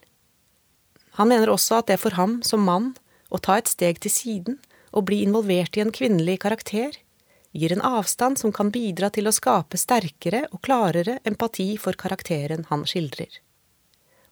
Han 1.19 1.29
mener 1.29 1.51
også 1.51 1.81
at 1.81 1.91
det 1.91 1.99
for 2.01 2.15
ham 2.17 2.39
som 2.47 2.63
mann 2.65 2.93
å 3.29 3.43
ta 3.43 3.59
et 3.59 3.69
steg 3.69 3.99
til 3.99 4.15
siden 4.15 4.59
og 4.93 5.09
bli 5.11 5.19
involvert 5.27 5.77
i 5.77 5.83
en 5.83 5.93
kvinnelig 5.93 6.39
karakter 6.47 6.95
gir 7.53 7.75
en 7.75 7.83
avstand 7.85 8.39
som 8.39 8.55
kan 8.55 8.71
bidra 8.73 9.11
til 9.13 9.27
å 9.29 9.35
skape 9.35 9.77
sterkere 9.77 10.47
og 10.49 10.63
klarere 10.65 11.19
empati 11.27 11.73
for 11.77 11.99
karakteren 11.99 12.65
han 12.71 12.87
skildrer. 12.89 13.42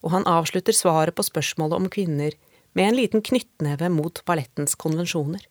Og 0.01 0.11
han 0.15 0.27
avslutter 0.29 0.75
svaret 0.75 1.15
på 1.15 1.25
spørsmålet 1.25 1.77
om 1.77 1.89
kvinner 1.89 2.35
med 2.73 2.87
en 2.87 2.97
liten 2.97 3.21
knyttneve 3.21 3.89
mot 3.89 4.23
ballettens 4.25 4.75
konvensjoner. 4.75 5.45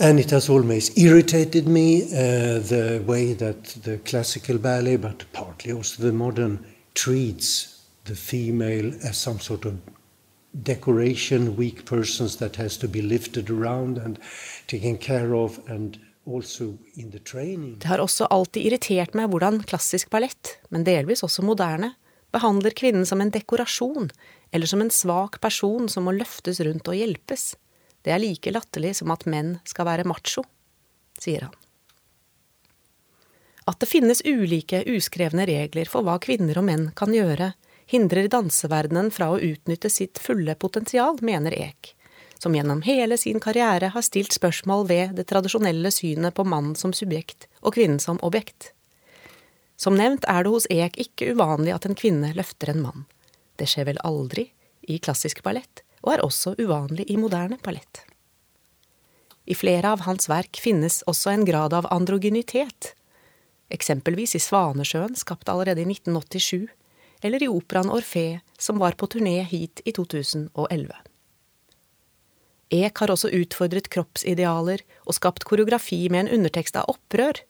And 0.00 0.18
it 0.18 0.30
has 0.30 0.48
always 0.48 0.90
irritated 0.96 1.68
me 1.68 2.02
uh, 2.04 2.58
the 2.58 3.02
way 3.06 3.34
that 3.34 3.76
the 3.84 3.98
classical 3.98 4.58
ballet, 4.58 4.96
but 4.96 5.24
partly 5.32 5.72
also 5.72 6.02
the 6.02 6.12
modern, 6.12 6.58
treats 6.94 7.84
the 8.04 8.14
female 8.14 8.94
as 9.02 9.18
some 9.18 9.38
sort 9.38 9.66
of 9.66 9.74
decoration, 10.62 11.56
weak 11.56 11.84
persons 11.84 12.36
that 12.36 12.56
has 12.56 12.78
to 12.78 12.88
be 12.88 13.02
lifted 13.02 13.50
around 13.50 13.98
and 13.98 14.18
taken 14.66 14.96
care 14.96 15.34
of. 15.34 15.60
And 15.68 15.98
also 16.26 16.76
in 16.96 17.10
the 17.10 17.18
training. 17.18 17.78
Det 17.80 17.88
har 17.88 17.98
også 17.98 18.28
alltid 18.30 18.66
irritert 18.68 19.16
meg 19.18 19.30
hvordan 19.32 19.62
klassisk 19.66 20.10
ballett, 20.12 20.58
men 20.70 20.84
delvis 20.86 21.24
også 21.26 21.42
moderne, 21.42 21.94
behandler 22.32 22.74
kvinnen 22.76 23.06
som 23.06 23.20
en 23.20 23.32
dekorasjon, 23.34 24.10
eller 24.50 24.66
som 24.66 24.80
en 24.80 24.90
svak 24.90 25.40
person 25.40 25.88
som 25.88 26.06
må 26.06 26.14
løftes 26.16 26.60
rundt 26.66 26.88
og 26.88 26.98
hjelpes. 26.98 27.54
Det 28.02 28.14
er 28.14 28.22
like 28.22 28.52
latterlig 28.52 28.94
som 29.00 29.12
at 29.12 29.26
menn 29.28 29.58
skal 29.68 29.88
være 29.88 30.06
macho, 30.08 30.44
sier 31.20 31.48
han. 31.48 31.56
At 33.68 33.78
det 33.82 33.90
finnes 33.90 34.22
ulike 34.24 34.82
uskrevne 34.88 35.44
regler 35.46 35.86
for 35.90 36.02
hva 36.06 36.16
kvinner 36.22 36.58
og 36.58 36.66
menn 36.66 36.88
kan 36.98 37.12
gjøre, 37.14 37.52
hindrer 37.90 38.30
danseverdenen 38.30 39.10
fra 39.14 39.30
å 39.30 39.38
utnytte 39.38 39.90
sitt 39.90 40.18
fulle 40.22 40.54
potensial, 40.54 41.18
mener 41.22 41.54
Eek, 41.54 41.94
som 42.42 42.54
gjennom 42.56 42.82
hele 42.86 43.18
sin 43.20 43.40
karriere 43.42 43.92
har 43.94 44.06
stilt 44.06 44.34
spørsmål 44.34 44.86
ved 44.88 45.16
det 45.18 45.28
tradisjonelle 45.30 45.92
synet 45.94 46.34
på 46.34 46.46
mannen 46.46 46.76
som 46.78 46.94
subjekt 46.96 47.48
og 47.60 47.76
kvinnen 47.76 48.00
som 48.02 48.20
objekt. 48.26 48.72
Som 49.80 49.96
nevnt 49.96 50.26
er 50.28 50.44
det 50.44 50.52
hos 50.52 50.68
Eek 50.68 50.98
ikke 51.00 51.32
uvanlig 51.32 51.72
at 51.72 51.86
en 51.88 51.96
kvinne 51.96 52.34
løfter 52.36 52.74
en 52.74 52.82
mann. 52.84 53.06
Det 53.56 53.68
skjer 53.70 53.88
vel 53.88 54.00
aldri 54.04 54.50
i 54.84 54.98
klassisk 55.00 55.40
ballett, 55.46 55.82
og 56.04 56.14
er 56.14 56.24
også 56.24 56.52
uvanlig 56.60 57.06
i 57.08 57.16
moderne 57.20 57.56
ballett. 57.64 58.02
I 59.48 59.56
flere 59.56 59.94
av 59.96 60.04
hans 60.04 60.28
verk 60.28 60.60
finnes 60.60 61.00
også 61.10 61.32
en 61.32 61.46
grad 61.48 61.72
av 61.76 61.88
androgynitet, 61.90 62.92
eksempelvis 63.72 64.36
i 64.36 64.42
Svanesjøen, 64.42 65.16
skapt 65.16 65.48
allerede 65.48 65.82
i 65.82 65.88
1987, 65.88 66.68
eller 67.24 67.42
i 67.42 67.48
operaen 67.48 67.92
Orfé, 67.92 68.40
som 68.58 68.80
var 68.80 68.96
på 69.00 69.08
turné 69.08 69.40
hit 69.48 69.80
i 69.84 69.94
2011. 69.96 70.92
Eek 72.70 73.00
har 73.02 73.10
også 73.10 73.32
utfordret 73.34 73.88
kroppsidealer 73.90 74.84
og 75.06 75.16
skapt 75.16 75.46
koreografi 75.48 76.04
med 76.12 76.26
en 76.26 76.34
undertekst 76.38 76.76
av 76.78 76.92
opprør, 76.92 77.40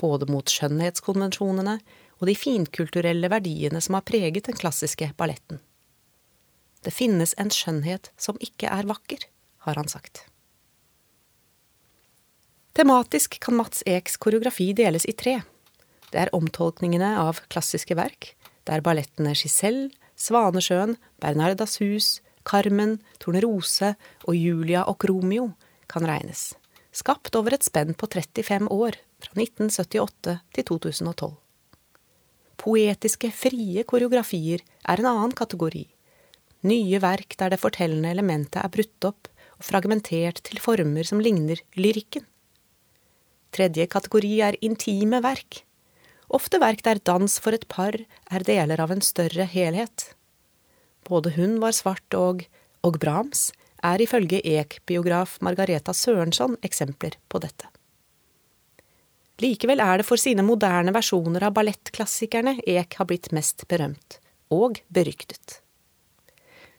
både 0.00 0.28
mot 0.32 0.48
skjønnhetskonvensjonene 0.48 1.76
og 2.20 2.28
de 2.28 2.36
finkulturelle 2.36 3.30
verdiene 3.32 3.80
som 3.84 3.96
har 3.96 4.06
preget 4.08 4.48
den 4.48 4.58
klassiske 4.58 5.12
balletten. 5.20 5.60
Det 6.80 6.92
finnes 6.96 7.34
en 7.40 7.52
skjønnhet 7.52 8.10
som 8.20 8.40
ikke 8.40 8.70
er 8.72 8.88
vakker, 8.88 9.26
har 9.66 9.76
han 9.76 9.88
sagt. 9.88 10.24
Tematisk 12.76 13.36
kan 13.42 13.58
Mats 13.58 13.82
Eks 13.88 14.16
koreografi 14.16 14.70
deles 14.76 15.04
i 15.04 15.12
tre. 15.12 15.40
Det 16.10 16.22
er 16.22 16.32
omtolkningene 16.36 17.12
av 17.20 17.42
klassiske 17.52 17.96
verk, 17.98 18.32
der 18.64 18.82
ballettene 18.84 19.34
Giselle, 19.36 19.90
Svanesjøen, 20.20 20.96
Bernardas 21.20 21.78
hus, 21.80 22.20
Carmen, 22.44 22.98
Tornerose 23.20 23.94
og 24.24 24.36
Julia 24.36 24.86
og 24.88 25.04
Romeo 25.08 25.50
kan 25.90 26.06
regnes, 26.08 26.54
skapt 26.92 27.36
over 27.36 27.56
et 27.56 27.66
spenn 27.66 27.96
på 27.98 28.08
35 28.08 28.70
år, 28.72 28.96
fra 29.20 29.36
1978 29.36 30.36
til 30.56 30.66
2012. 30.72 31.36
Poetiske, 32.60 33.30
frie 33.32 33.84
koreografier 33.88 34.60
er 34.60 35.00
en 35.00 35.08
annen 35.08 35.34
kategori. 35.36 35.86
Nye 36.68 37.00
verk 37.00 37.38
der 37.40 37.54
det 37.54 37.60
fortellende 37.62 38.10
elementet 38.12 38.60
er 38.60 38.72
brutt 38.72 39.08
opp 39.08 39.30
og 39.56 39.64
fragmentert 39.64 40.42
til 40.44 40.60
former 40.60 41.06
som 41.08 41.22
ligner 41.24 41.62
lyrikken. 41.76 42.26
Tredje 43.50 43.88
kategori 43.90 44.34
er 44.46 44.58
intime 44.62 45.22
verk, 45.24 45.64
ofte 46.28 46.60
verk 46.62 46.84
der 46.86 47.00
dans 47.02 47.38
for 47.42 47.56
et 47.56 47.66
par 47.68 47.96
er 47.96 48.46
deler 48.46 48.80
av 48.80 48.92
en 48.94 49.02
større 49.02 49.48
helhet. 49.48 50.12
Både 51.08 51.32
Hun 51.34 51.58
var 51.64 51.74
svart 51.74 52.14
og 52.14 52.44
Og 52.80 52.96
Brahms 52.96 53.50
er 53.84 54.00
ifølge 54.00 54.40
Ek-biograf 54.40 55.36
Margareta 55.44 55.92
Sørensson 55.92 56.56
eksempler 56.64 57.18
på 57.28 57.40
dette. 57.44 57.68
Likevel 59.40 59.80
er 59.80 60.00
det 60.00 60.06
for 60.08 60.20
sine 60.20 60.44
moderne 60.44 60.92
versjoner 60.92 61.46
av 61.48 61.54
ballettklassikerne 61.56 62.58
Ek 62.68 62.98
har 63.00 63.08
blitt 63.08 63.30
mest 63.32 63.64
berømt, 63.68 64.18
og 64.52 64.82
beryktet. 64.92 65.60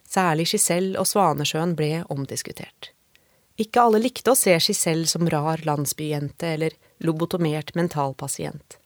Særlig 0.06 0.46
Giselle 0.52 1.00
og 1.00 1.08
Svanesjøen 1.08 1.72
ble 1.78 2.04
omdiskutert. 2.12 2.92
Ikke 3.58 3.82
alle 3.82 4.02
likte 4.02 4.32
å 4.32 4.38
se 4.38 4.54
Giselle 4.58 5.08
som 5.10 5.26
rar 5.28 5.64
landsbyjente 5.66 6.54
eller 6.54 6.76
lobotomert 7.02 7.74
mentalpasient 7.78 8.78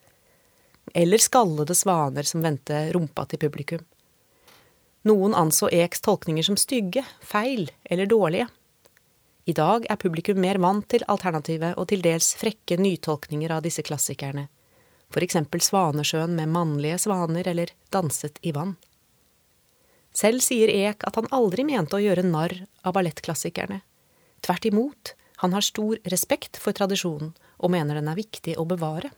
eller 0.93 1.17
skallede 1.17 1.75
svaner 1.75 2.23
som 2.23 2.41
vendte 2.41 2.91
rumpa 2.93 3.25
til 3.25 3.39
publikum. 3.39 3.83
Noen 5.07 5.35
anså 5.37 5.69
Eks 5.71 6.01
tolkninger 6.03 6.43
som 6.43 6.57
stygge, 6.59 7.03
feil 7.23 7.69
eller 7.83 8.09
dårlige. 8.09 8.47
I 9.47 9.53
dag 9.55 9.85
er 9.87 9.95
publikum 9.95 10.41
mer 10.43 10.59
vant 10.59 10.83
til 10.91 11.05
alternative 11.07 11.71
og 11.79 11.87
til 11.87 12.01
dels 12.03 12.33
frekke 12.35 12.75
nytolkninger 12.81 13.53
av 13.55 13.61
disse 13.63 13.83
klassikerne, 13.87 14.49
for 15.07 15.23
eksempel 15.23 15.63
Svanesjøen 15.63 16.33
med 16.35 16.51
mannlige 16.51 16.97
svaner 17.05 17.47
eller 17.47 17.71
Danset 17.93 18.41
i 18.43 18.51
vann. 18.51 18.75
Selv 20.11 20.43
sier 20.43 20.67
Ek 20.73 21.05
at 21.07 21.15
han 21.15 21.29
aldri 21.31 21.63
mente 21.63 21.95
å 21.95 22.01
gjøre 22.03 22.25
narr 22.27 22.57
av 22.83 22.95
ballettklassikerne. 22.97 23.79
Tvert 24.43 24.67
imot, 24.67 25.13
han 25.43 25.53
har 25.55 25.63
stor 25.63 25.99
respekt 26.11 26.59
for 26.59 26.75
tradisjonen 26.75 27.31
og 27.57 27.71
mener 27.71 27.99
den 27.99 28.09
er 28.11 28.17
viktig 28.17 28.57
å 28.59 28.65
bevare. 28.67 29.13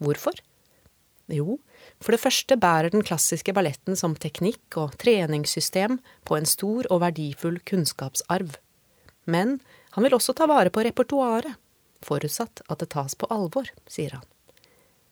Hvorfor? 0.00 0.34
Jo, 1.30 1.60
for 2.02 2.16
det 2.16 2.22
første 2.24 2.56
bærer 2.58 2.90
den 2.90 3.04
klassiske 3.06 3.54
balletten 3.54 3.94
som 3.94 4.16
teknikk 4.18 4.80
og 4.80 4.96
treningssystem 4.98 6.00
på 6.26 6.38
en 6.40 6.48
stor 6.48 6.88
og 6.90 7.04
verdifull 7.04 7.60
kunnskapsarv. 7.70 8.56
Men 9.30 9.58
han 9.94 10.06
vil 10.06 10.16
også 10.16 10.34
ta 10.36 10.48
vare 10.50 10.72
på 10.74 10.84
repertoaret, 10.86 11.58
forutsatt 12.04 12.62
at 12.66 12.82
det 12.82 12.90
tas 12.94 13.14
på 13.14 13.28
alvor, 13.30 13.68
sier 13.90 14.18
han. 14.18 14.26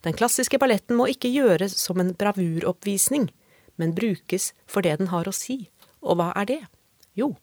Den 0.07 0.15
klassiske 0.19 0.59
balletten 0.63 0.99
må 0.99 1.09
ikke 1.11 1.31
gjøres 1.31 1.75
som 1.79 1.99
en 2.03 2.15
bravuroppvisning, 2.19 3.29
men 3.79 3.95
brukes 3.95 4.53
for 4.67 4.87
det 4.87 4.97
den 5.01 5.13
har 5.13 5.29
å 5.29 5.35
si. 5.35 5.67
Og 6.03 6.19
hva 6.19 6.31
er 6.39 6.51
det? 6.51 6.63
Jo, 7.19 7.35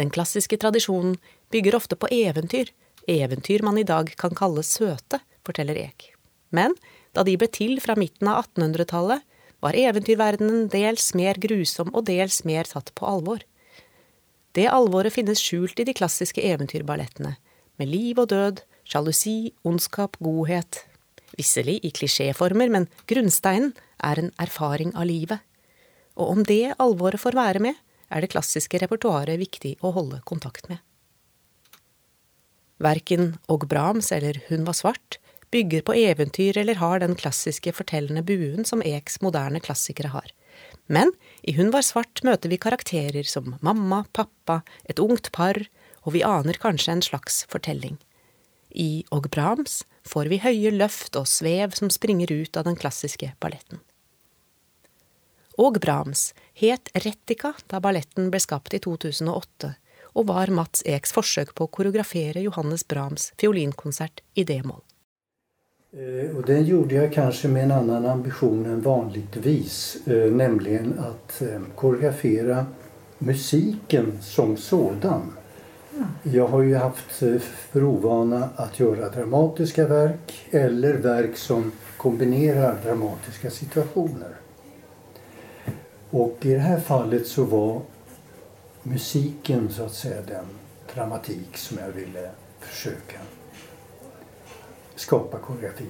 den 0.00 0.10
klassiske 0.10 0.56
tradisjonen 0.56 1.18
bygger 1.52 1.76
ofte 1.76 1.96
på 1.98 2.08
eventyr, 2.14 2.70
eventyr 3.10 3.64
man 3.66 3.78
i 3.78 3.84
dag 3.84 4.08
kan 4.20 4.32
kalle 4.36 4.62
søte, 4.64 5.20
forteller 5.44 5.76
Ek. 5.76 6.12
Men 6.56 6.72
da 7.16 7.24
de 7.26 7.34
ble 7.36 7.50
til 7.52 7.76
fra 7.84 7.96
midten 7.98 8.30
av 8.30 8.46
1800-tallet, 8.46 9.26
var 9.60 9.76
eventyrverdenen 9.76 10.70
dels 10.72 11.10
mer 11.12 11.36
grusom 11.36 11.90
og 11.92 12.06
dels 12.08 12.40
mer 12.48 12.64
tatt 12.64 12.94
på 12.96 13.04
alvor. 13.04 13.42
Det 14.56 14.66
alvoret 14.66 15.14
finnes 15.14 15.40
skjult 15.42 15.78
i 15.78 15.86
de 15.86 15.94
klassiske 15.94 16.42
eventyrballettene, 16.42 17.36
med 17.78 17.88
liv 17.88 18.18
og 18.18 18.30
død, 18.32 18.62
sjalusi, 18.84 19.52
ondskap, 19.64 20.18
godhet. 20.20 20.82
Visselig 21.38 21.78
i 21.86 21.92
klisjéformer, 21.94 22.72
men 22.72 22.88
grunnsteinen 23.10 23.72
er 24.02 24.18
en 24.18 24.32
erfaring 24.42 24.92
av 24.98 25.06
livet. 25.06 25.38
Og 26.18 26.34
om 26.34 26.44
det 26.44 26.74
alvoret 26.82 27.22
får 27.22 27.38
være 27.38 27.62
med, 27.62 27.78
er 28.10 28.24
det 28.24 28.32
klassiske 28.32 28.80
repertoaret 28.82 29.38
viktig 29.38 29.76
å 29.86 29.94
holde 29.94 30.18
kontakt 30.26 30.66
med. 30.68 30.82
Verken 32.80 33.36
Og 33.52 33.68
Brahms 33.68 34.10
eller 34.12 34.40
Hun 34.48 34.64
var 34.66 34.74
svart 34.74 35.20
bygger 35.50 35.82
på 35.82 35.94
eventyr 35.98 36.58
eller 36.58 36.78
har 36.80 37.00
den 37.02 37.16
klassiske 37.18 37.72
fortellende 37.74 38.22
buen 38.26 38.66
som 38.68 38.82
Eks 38.86 39.20
moderne 39.24 39.60
klassikere 39.62 40.12
har. 40.14 40.30
Men 40.90 41.12
i 41.46 41.54
Hun 41.54 41.70
var 41.70 41.86
svart 41.86 42.22
møter 42.26 42.50
vi 42.50 42.58
karakterer 42.58 43.22
som 43.22 43.54
mamma, 43.62 44.02
pappa, 44.12 44.60
et 44.84 44.98
ungt 44.98 45.30
par, 45.32 45.54
og 46.02 46.16
vi 46.16 46.24
aner 46.26 46.58
kanskje 46.58 46.96
en 46.96 47.04
slags 47.06 47.44
fortelling. 47.52 48.00
I 48.74 49.04
Og 49.14 49.30
Brahms 49.30 49.84
får 50.06 50.30
vi 50.32 50.42
høye 50.42 50.74
løft 50.74 51.14
og 51.18 51.30
svev 51.30 51.78
som 51.78 51.94
springer 51.94 52.32
ut 52.32 52.58
av 52.58 52.66
den 52.66 52.78
klassiske 52.78 53.32
balletten. 53.38 53.78
Og 55.60 55.78
Brahms 55.82 56.32
het 56.58 56.90
Rettika 57.04 57.52
da 57.70 57.78
balletten 57.82 58.30
ble 58.32 58.42
skapt 58.42 58.74
i 58.74 58.82
2008, 58.82 59.74
og 60.18 60.26
var 60.26 60.50
Mats 60.50 60.82
Eks 60.82 61.14
forsøk 61.14 61.54
på 61.54 61.66
å 61.66 61.70
koreografere 61.70 62.42
Johannes 62.42 62.82
Brahms 62.82 63.30
fiolinkonsert 63.38 64.24
i 64.34 64.46
d-moll. 64.48 64.82
Eh, 65.92 66.36
och 66.36 66.42
den 66.46 66.64
gjorde 66.64 66.94
jag 66.94 67.12
kanske 67.12 67.48
med 67.48 67.64
en 67.64 67.70
annan 67.70 68.06
ambition 68.06 68.66
än 68.66 68.80
vanligtvis, 68.80 69.98
eh, 70.06 70.32
nämligen 70.32 70.98
att 70.98 71.42
eh, 71.42 71.60
koreografera 71.74 72.66
musiken 73.18 74.18
som 74.22 74.56
sådan. 74.56 75.32
Jag 76.22 76.48
har 76.48 76.62
ju 76.62 76.76
haft 76.76 77.22
för 77.42 77.84
ovana 77.84 78.48
att 78.56 78.80
göra 78.80 79.08
dramatiska 79.08 79.86
verk 79.86 80.46
eller 80.50 80.94
verk 80.94 81.36
som 81.36 81.72
kombinerar 81.96 82.76
dramatiska 82.84 83.50
situationer. 83.50 84.36
Och 86.10 86.36
i 86.40 86.52
det 86.52 86.58
här 86.58 86.80
fallet 86.80 87.26
så 87.26 87.44
var 87.44 87.80
musiken 88.82 89.68
så 89.70 89.84
att 89.84 89.94
säga 89.94 90.22
den 90.28 90.46
dramatik 90.94 91.56
som 91.56 91.78
jag 91.78 91.92
ville 91.92 92.30
försöka 92.60 93.18
skapa 95.00 95.38
koreografi 95.38 95.84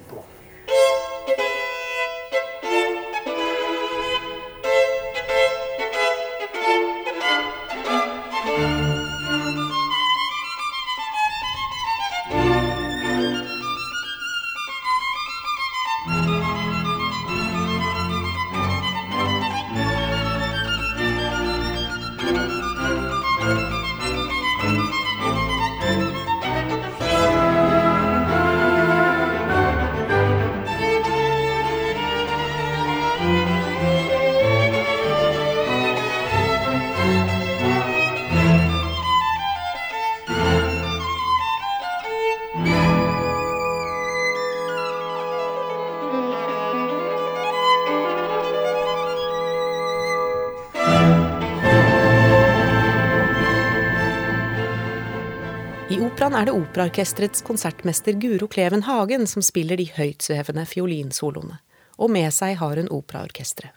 operaen 56.20 56.36
er 56.36 56.50
det 56.50 56.52
Operaorkesterets 56.52 57.40
konsertmester 57.40 58.12
Guro 58.20 58.44
Kleven 58.52 58.82
Hagen 58.84 59.22
som 59.30 59.40
spiller 59.40 59.78
de 59.80 59.86
høytsvevende 59.88 60.66
fiolinsoloene, 60.68 61.54
og 61.96 62.10
med 62.12 62.28
seg 62.36 62.58
har 62.60 62.76
hun 62.76 62.90
operaorkesteret. 62.92 63.72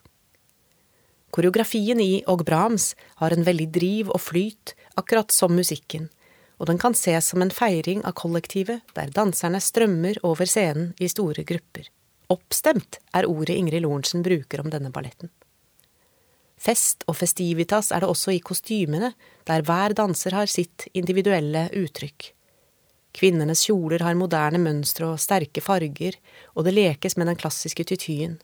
Koreografien 1.31 2.01
i 2.03 2.19
Og 2.27 2.43
Brahms 2.43 2.89
har 3.21 3.31
en 3.31 3.47
veldig 3.47 3.69
driv 3.71 4.11
og 4.11 4.19
flyt, 4.25 4.73
akkurat 4.99 5.31
som 5.31 5.55
musikken, 5.55 6.09
og 6.59 6.67
den 6.67 6.81
kan 6.83 6.91
ses 6.99 7.31
som 7.31 7.39
en 7.39 7.53
feiring 7.53 8.03
av 8.03 8.17
kollektivet 8.19 8.83
der 8.91 9.15
danserne 9.15 9.63
strømmer 9.63 10.19
over 10.27 10.43
scenen 10.43 10.91
i 10.99 11.07
store 11.07 11.47
grupper. 11.47 11.87
Oppstemt 12.27 12.99
er 13.15 13.23
ordet 13.23 13.55
Ingrid 13.55 13.87
Lorentzen 13.87 14.19
bruker 14.19 14.65
om 14.65 14.73
denne 14.73 14.91
balletten. 14.91 15.31
Fest 16.63 17.03
og 17.11 17.17
festivitas 17.19 17.91
er 17.91 18.03
det 18.03 18.09
også 18.11 18.31
i 18.31 18.39
kostymene, 18.39 19.11
der 19.47 19.65
hver 19.67 19.95
danser 19.97 20.35
har 20.37 20.47
sitt 20.47 20.87
individuelle 20.95 21.65
uttrykk. 21.75 22.29
Kvinnenes 23.13 23.65
kjoler 23.67 24.01
har 24.05 24.15
moderne 24.17 24.61
mønstre 24.63 25.11
og 25.11 25.21
sterke 25.21 25.61
farger, 25.61 26.15
og 26.55 26.65
det 26.65 26.73
lekes 26.77 27.17
med 27.19 27.27
den 27.29 27.37
klassiske 27.39 27.83
tytyen. 27.91 28.39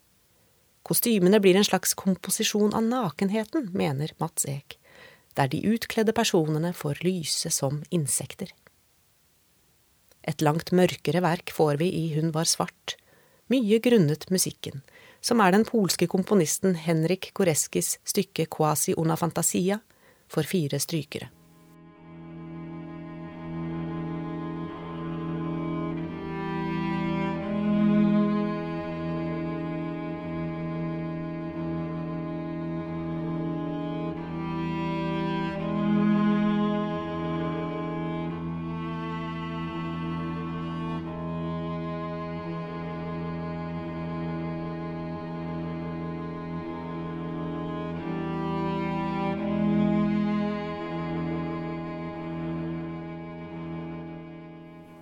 Kostymene 0.86 1.40
blir 1.42 1.58
en 1.58 1.68
slags 1.68 1.96
komposisjon 1.98 2.76
av 2.76 2.84
nakenheten, 2.86 3.72
mener 3.72 4.12
Mats 4.20 4.46
Eek, 4.50 4.76
der 5.40 5.50
de 5.50 5.64
utkledde 5.72 6.14
personene 6.16 6.74
får 6.76 7.02
lyse 7.06 7.52
som 7.56 7.84
insekter. 7.90 8.52
Et 10.28 10.44
langt 10.44 10.74
mørkere 10.76 11.24
verk 11.24 11.54
får 11.56 11.80
vi 11.80 11.88
i 12.04 12.06
Hun 12.18 12.34
var 12.36 12.50
svart, 12.50 12.98
mye 13.50 13.80
grunnet 13.82 14.28
musikken, 14.30 14.84
som 15.22 15.42
er 15.42 15.52
den 15.52 15.66
polske 15.68 16.08
komponisten 16.08 16.76
Henrik 16.76 17.32
Koreskis 17.34 17.98
stykke 18.08 18.46
Quasi 18.52 18.94
una 18.98 19.18
fantasia 19.18 19.80
for 20.30 20.44
fire 20.44 20.80
strykere. 20.80 21.30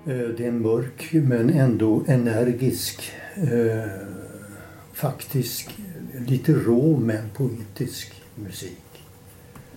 Det 0.08 0.44
är 0.44 0.48
en 0.48 0.62
mörk 0.62 1.10
men 1.12 1.50
ändå 1.50 2.04
energisk, 2.08 3.12
eh, 3.36 3.92
faktisk, 4.94 5.70
lite 6.28 6.54
rå 6.54 6.98
men 6.98 7.30
poetisk 7.30 8.24
musik. 8.36 9.04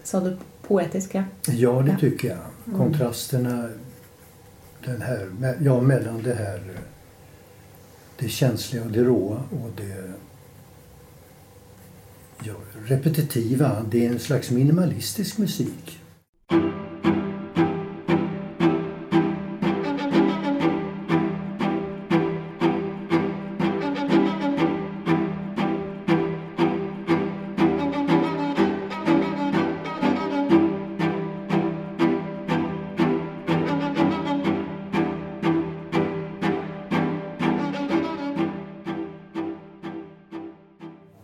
Sa 0.03 0.21
du 0.21 0.37
poetisk, 0.63 1.15
ja? 1.15 1.25
Ja, 1.47 1.83
det 1.83 1.97
tycker 2.01 2.29
jag. 2.29 2.77
Kontrasterna 2.77 3.69
den 4.85 5.03
här, 5.03 5.29
ja, 5.61 5.81
mellan 5.81 6.23
det 6.23 6.35
här 6.35 6.61
det 8.19 8.29
känsliga 8.29 8.85
och 8.85 8.91
det 8.91 9.05
råa 9.05 9.43
och 9.51 9.71
det 9.77 10.13
ja, 12.45 12.55
repetitiva. 12.85 13.87
Det 13.91 14.07
är 14.07 14.11
en 14.11 14.19
slags 14.19 14.51
minimalistisk 14.51 15.39
musik. 15.39 16.00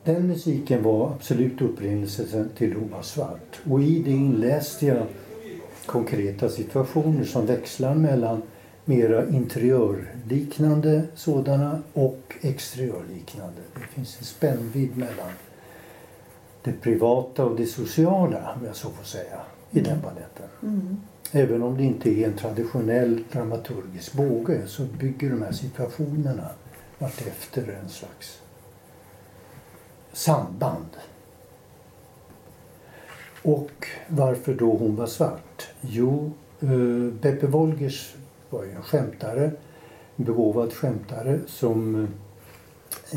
Den 0.07 0.27
musiken 0.27 0.83
var 0.83 1.13
absolut 1.13 1.61
upprinnelsen 1.61 2.51
till 2.57 2.75
Hon 2.75 2.91
var 2.91 3.03
svart. 3.03 3.61
Och 3.71 3.83
i 3.83 4.03
det 4.03 4.11
inläste 4.11 4.87
jag 4.87 5.07
konkreta 5.87 6.49
situationer 6.49 7.25
som 7.25 7.47
växlar 7.47 7.95
mellan 7.95 8.43
mera 8.85 9.29
interiörliknande 9.29 11.03
sådana 11.15 11.83
och 11.93 12.35
exteriörliknande. 12.41 13.61
Det 13.75 13.95
finns 13.95 14.19
en 14.19 14.25
spännvidd 14.25 14.97
mellan 14.97 15.31
det 16.63 16.73
privata 16.73 17.45
och 17.45 17.57
det 17.57 17.67
sociala, 17.67 18.57
om 18.61 18.67
jag 18.67 18.77
så 18.77 18.91
får 18.91 19.05
säga, 19.05 19.41
i 19.71 19.81
den 19.81 20.01
balletten. 20.01 20.49
Mm. 20.63 20.97
Även 21.33 21.63
om 21.63 21.77
det 21.77 21.85
inte 21.85 22.11
är 22.11 22.27
en 22.27 22.37
traditionell 22.37 23.25
dramaturgisk 23.33 24.13
båge 24.13 24.67
så 24.67 24.83
bygger 24.83 25.31
de 25.31 25.43
här 25.43 25.53
situationerna 25.53 26.49
vartefter 26.99 27.79
en 27.83 27.89
slags 27.89 28.41
samband. 30.17 30.97
Och 33.43 33.87
varför 34.09 34.55
då 34.55 34.77
hon 34.77 34.97
var 34.97 35.07
svart? 35.07 35.69
Jo, 35.81 36.33
eh, 36.61 37.13
Beppe 37.21 37.47
Wolgers 37.47 38.15
var 38.51 38.65
ju 38.65 38.71
en 38.71 38.83
skämtare, 38.83 39.51
en 40.17 40.25
begåvad 40.25 40.73
skämtare 40.73 41.39
som 41.47 42.05
eh, 42.05 42.09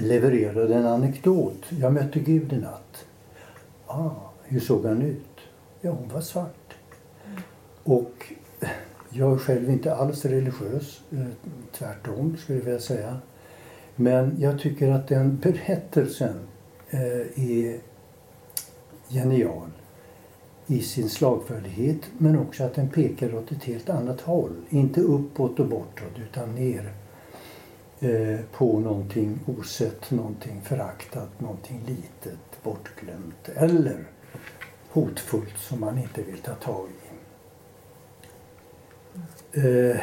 levererade 0.02 0.76
en 0.76 0.86
anekdot. 0.86 1.66
Jag 1.70 1.94
mötte 1.94 2.20
Gud 2.20 2.54
i 2.54 2.58
natt. 2.58 3.06
Ah, 3.86 4.12
hur 4.44 4.60
såg 4.60 4.86
han 4.86 5.02
ut? 5.02 5.40
Ja, 5.82 5.92
hon 5.92 6.10
var 6.14 6.22
svart. 6.22 6.74
Och 7.84 8.34
jag 9.10 9.34
är 9.34 9.38
själv 9.38 9.70
inte 9.70 9.96
alls 9.96 10.26
religiös, 10.26 11.02
eh, 11.12 11.26
tvärtom 11.72 12.38
skulle 12.38 12.60
jag 12.60 12.66
vilja 12.66 12.80
säga. 12.80 13.18
Men 13.96 14.36
jag 14.40 14.60
tycker 14.60 14.92
att 14.92 15.08
den 15.08 15.38
berättelsen 15.38 16.36
är 16.92 17.80
genial 19.10 19.70
i 20.68 20.82
sin 20.82 21.10
slagfärdighet 21.10 21.98
men 22.18 22.40
också 22.40 22.64
att 22.64 22.74
den 22.74 22.90
pekar 22.90 23.36
åt 23.36 23.52
ett 23.52 23.64
helt 23.64 23.90
annat 23.90 24.22
håll. 24.22 24.56
Inte 24.70 25.02
uppåt 25.02 25.60
och 25.60 25.68
bortåt 25.68 26.20
utan 26.30 26.56
ner 26.56 26.94
eh, 28.00 28.40
på 28.52 28.80
någonting 28.80 29.40
osett, 29.46 30.12
någonting 30.12 30.62
föraktat, 30.62 31.40
någonting 31.42 31.82
litet, 31.86 32.64
bortglömt 32.64 33.50
eller 33.56 34.06
hotfullt 34.90 35.58
som 35.58 35.80
man 35.80 35.98
inte 35.98 36.22
vill 36.24 36.38
ta 36.38 36.54
tag 36.54 36.88
i. 36.90 37.10
Eh, 39.52 39.98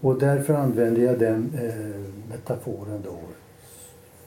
och 0.00 0.18
därför 0.18 0.54
använder 0.54 1.02
jag 1.02 1.18
den 1.18 1.54
eh, 1.54 2.30
metaforen 2.30 3.02
då 3.04 3.18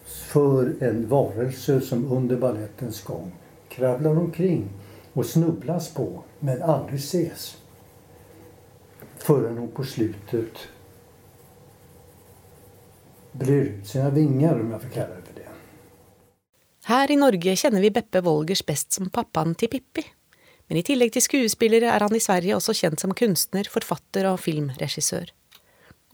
för 0.05 0.83
en 0.83 1.07
varelse 1.07 1.81
som 1.81 2.11
under 2.11 2.37
ballettens 2.37 3.03
gång 3.03 3.31
kravlar 3.69 4.17
omkring 4.17 4.69
och 5.13 5.25
snubblas 5.25 5.93
på 5.93 6.23
men 6.39 6.61
aldrig 6.61 6.99
ses. 6.99 7.57
Förrän 9.17 9.57
hon 9.57 9.71
på 9.71 9.83
slutet 9.83 10.57
brer 13.31 13.61
ut 13.61 13.87
sina 13.87 14.09
vingar 14.09 14.59
om 14.59 14.71
jag 14.71 14.81
får 14.81 14.89
kalla 14.89 15.15
det 15.15 15.21
för 15.21 15.33
det. 15.35 15.49
Her 16.85 17.11
i 17.11 17.15
Norge 17.15 17.55
kjenner 17.55 17.81
vi 17.81 17.91
Beppe 17.91 18.21
Wolgers 18.21 18.65
best 18.65 18.91
som 18.93 19.09
pappaen 19.09 19.55
til 19.55 19.69
Pippi. 19.69 20.03
Men 20.67 20.77
i 20.77 20.83
tillegg 20.85 21.13
til 21.13 21.21
skuespiller 21.25 21.85
er 21.85 22.05
han 22.05 22.15
i 22.15 22.21
Sverige 22.21 22.55
også 22.57 22.73
kjent 22.77 23.01
som 23.01 23.13
kunstner, 23.13 23.67
forfatter 23.69 24.25
og 24.29 24.39
filmregissør. 24.41 25.29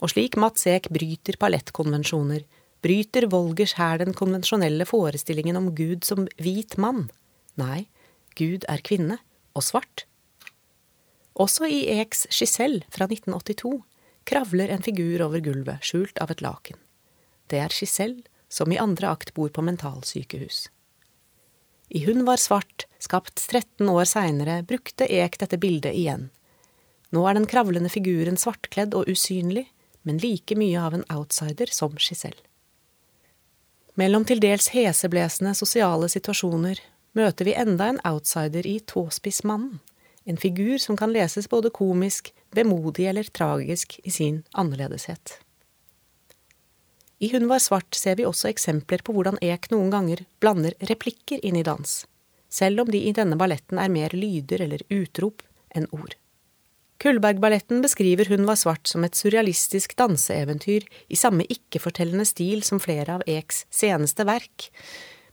Og 0.01 0.11
slik 0.11 0.35
Mats 0.39 0.65
Ek 0.67 0.89
bryter 0.91 1.37
ballettkonvensjoner, 1.39 2.43
bryter 2.81 3.27
Wolgers 3.31 3.75
her 3.77 3.99
den 4.01 4.15
konvensjonelle 4.17 4.85
forestillingen 4.89 5.59
om 5.59 5.69
Gud 5.75 6.05
som 6.07 6.27
hvit 6.41 6.77
mann. 6.81 7.09
Nei, 7.59 7.85
Gud 8.39 8.65
er 8.71 8.83
kvinne, 8.85 9.19
og 9.53 9.65
svart. 9.67 10.05
Også 11.35 11.67
i 11.67 11.83
Eks 11.99 12.25
Giselle 12.31 12.85
fra 12.91 13.07
1982 13.07 13.81
kravler 14.27 14.71
en 14.71 14.83
figur 14.83 15.23
over 15.25 15.41
gulvet, 15.43 15.83
skjult 15.85 16.19
av 16.23 16.31
et 16.31 16.43
laken. 16.43 16.77
Det 17.51 17.59
er 17.59 17.73
Giselle, 17.73 18.23
som 18.51 18.71
i 18.71 18.79
andre 18.79 19.11
akt 19.11 19.33
bor 19.33 19.49
på 19.49 19.63
mentalsykehus. 19.63 20.67
I 21.91 22.05
Hun 22.05 22.23
var 22.27 22.39
svart, 22.39 22.85
skapt 22.99 23.35
13 23.35 23.89
år 23.91 24.05
seinere, 24.07 24.61
brukte 24.63 25.07
Ek 25.11 25.37
dette 25.39 25.59
bildet 25.59 25.95
igjen. 25.95 26.29
Nå 27.11 27.25
er 27.27 27.35
den 27.35 27.47
kravlende 27.51 27.91
figuren 27.91 28.39
svartkledd 28.39 28.95
og 28.95 29.09
usynlig, 29.11 29.65
men 30.07 30.21
like 30.23 30.55
mye 30.55 30.79
av 30.79 30.95
en 30.95 31.03
outsider 31.11 31.71
som 31.71 31.97
Giselle. 31.99 32.39
Mellom 33.99 34.23
til 34.25 34.39
dels 34.39 34.69
heseblesende 34.71 35.51
sosiale 35.57 36.07
situasjoner 36.11 36.79
møter 37.17 37.47
vi 37.47 37.55
enda 37.59 37.89
en 37.91 37.99
outsider 38.07 38.67
i 38.67 38.79
Tåspissmannen, 38.79 39.79
En 40.23 40.37
figur 40.37 40.77
som 40.77 40.97
kan 40.97 41.09
leses 41.09 41.47
både 41.49 41.71
komisk, 41.73 42.29
vemodig 42.53 43.07
eller 43.09 43.23
tragisk 43.23 43.99
i 44.03 44.11
sin 44.11 44.43
annerledeshet. 44.53 45.39
I 47.17 47.31
Hun 47.33 47.47
var 47.49 47.59
svart 47.59 47.95
ser 47.95 48.15
vi 48.15 48.25
også 48.25 48.51
eksempler 48.51 49.01
på 49.01 49.13
hvordan 49.13 49.41
Ek 49.41 49.71
noen 49.73 49.89
ganger 49.89 50.21
blander 50.39 50.77
replikker 50.89 51.41
inn 51.41 51.57
i 51.57 51.65
dans, 51.65 52.05
selv 52.49 52.81
om 52.81 52.91
de 52.93 53.01
i 53.01 53.13
denne 53.17 53.37
balletten 53.37 53.81
er 53.81 53.89
mer 53.89 54.13
lyder 54.13 54.61
eller 54.61 54.85
utrop 54.89 55.41
enn 55.73 55.89
ord. 55.89 56.20
Kullbergballetten 57.01 57.81
beskriver 57.81 58.25
Hun 58.29 58.45
var 58.45 58.55
svart 58.55 58.87
som 58.87 59.03
et 59.03 59.17
surrealistisk 59.17 59.95
danseeventyr 59.97 60.83
i 61.09 61.17
samme 61.17 61.47
ikke-fortellende 61.49 62.27
stil 62.29 62.61
som 62.61 62.77
flere 62.83 63.15
av 63.17 63.23
Eks 63.25 63.63
seneste 63.73 64.25
verk, 64.29 64.67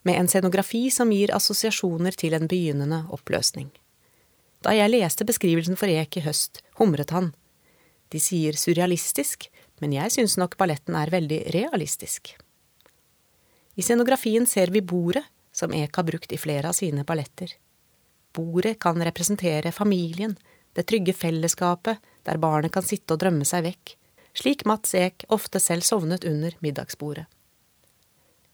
med 0.01 0.17
en 0.17 0.31
scenografi 0.33 0.87
som 0.95 1.13
gir 1.13 1.35
assosiasjoner 1.37 2.17
til 2.17 2.39
en 2.39 2.49
begynnende 2.49 3.03
oppløsning. 3.13 3.69
Da 4.65 4.73
jeg 4.73 4.95
leste 4.95 5.29
beskrivelsen 5.29 5.77
for 5.77 5.93
Ek 5.93 6.17
i 6.17 6.25
høst, 6.25 6.63
humret 6.81 7.13
han. 7.13 7.35
De 8.09 8.21
sier 8.23 8.57
surrealistisk, 8.57 9.51
men 9.85 9.93
jeg 9.93 10.17
syns 10.17 10.39
nok 10.41 10.57
balletten 10.57 10.97
er 10.97 11.13
veldig 11.13 11.43
realistisk. 11.53 12.33
I 13.77 13.85
scenografien 13.85 14.49
ser 14.49 14.73
vi 14.73 14.81
bordet, 14.81 15.27
som 15.53 15.75
Ek 15.77 16.01
har 16.01 16.09
brukt 16.09 16.33
i 16.33 16.41
flere 16.41 16.73
av 16.73 16.81
sine 16.81 17.05
balletter. 17.05 17.53
Bordet 18.33 18.79
kan 18.81 18.97
representere 19.05 19.69
familien, 19.75 20.39
det 20.79 20.87
trygge 20.87 21.12
fellesskapet 21.12 21.99
der 22.23 22.38
barnet 22.38 22.71
kan 22.71 22.87
sitte 22.87 23.17
og 23.17 23.19
drømme 23.19 23.47
seg 23.49 23.64
vekk, 23.67 23.97
slik 24.38 24.62
Mats 24.69 24.95
Ek 24.95 25.25
ofte 25.35 25.59
selv 25.59 25.83
sovnet 25.83 26.23
under 26.29 26.55
middagsbordet. 26.62 27.25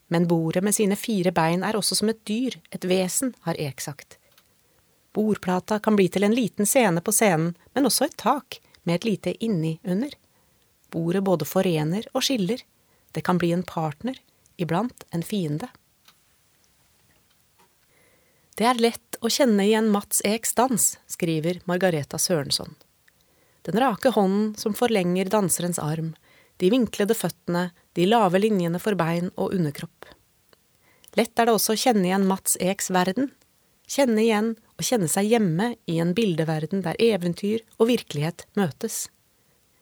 Men 0.08 0.28
bordet 0.28 0.64
med 0.64 0.72
sine 0.72 0.96
fire 0.96 1.34
bein 1.36 1.64
er 1.66 1.76
også 1.76 1.98
som 2.00 2.08
et 2.08 2.22
dyr, 2.24 2.56
et 2.72 2.84
vesen, 2.88 3.34
har 3.44 3.60
Ek 3.60 3.84
sagt. 3.84 4.16
Bordplata 5.12 5.78
kan 5.84 5.96
bli 6.00 6.08
til 6.08 6.24
en 6.24 6.34
liten 6.34 6.66
scene 6.66 7.04
på 7.04 7.12
scenen, 7.12 7.52
men 7.76 7.90
også 7.90 8.08
et 8.08 8.16
tak, 8.16 8.56
med 8.84 9.02
et 9.02 9.08
lite 9.10 9.34
inni 9.44 9.76
under. 9.84 10.16
Bordet 10.88 11.24
både 11.28 11.44
forener 11.44 12.08
og 12.14 12.24
skiller, 12.24 12.64
det 13.12 13.24
kan 13.24 13.36
bli 13.36 13.52
en 13.52 13.66
partner, 13.68 14.16
iblant 14.56 15.04
en 15.12 15.22
fiende. 15.22 15.68
Det 18.54 18.66
er 18.70 18.78
lett 18.78 19.16
å 19.18 19.30
kjenne 19.32 19.64
igjen 19.66 19.88
Mats 19.90 20.20
Eks 20.22 20.52
dans, 20.54 20.82
skriver 21.10 21.58
Margareta 21.66 22.20
Sørensson. 22.22 22.76
Den 23.66 23.80
rake 23.82 24.12
hånden 24.14 24.52
som 24.60 24.76
forlenger 24.78 25.30
danserens 25.32 25.80
arm, 25.82 26.12
de 26.62 26.70
vinklede 26.70 27.16
føttene, 27.18 27.72
de 27.98 28.06
lave 28.06 28.38
linjene 28.38 28.78
for 28.78 28.94
bein 28.98 29.32
og 29.34 29.56
underkropp. 29.56 30.06
Lett 31.18 31.34
er 31.38 31.48
det 31.48 31.54
også 31.56 31.74
å 31.74 31.80
kjenne 31.82 32.06
igjen 32.06 32.28
Mats 32.30 32.54
Eks 32.62 32.92
verden, 32.94 33.32
kjenne 33.90 34.22
igjen 34.22 34.52
og 34.78 34.86
kjenne 34.86 35.10
seg 35.10 35.32
hjemme 35.32 35.72
i 35.90 35.98
en 36.02 36.14
bildeverden 36.14 36.84
der 36.86 36.98
eventyr 37.02 37.64
og 37.78 37.90
virkelighet 37.90 38.46
møtes. 38.58 39.08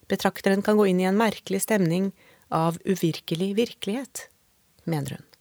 Betrakteren 0.09 0.65
kan 0.65 0.81
gå 0.81 0.89
inn 0.89 1.01
i 1.01 1.09
en 1.09 1.21
merkelig 1.21 1.63
stemning 1.67 2.09
av 2.53 2.81
uvirkelig 2.89 3.53
virkelighet, 3.61 4.27
mener 4.89 5.19
hun. 5.19 5.32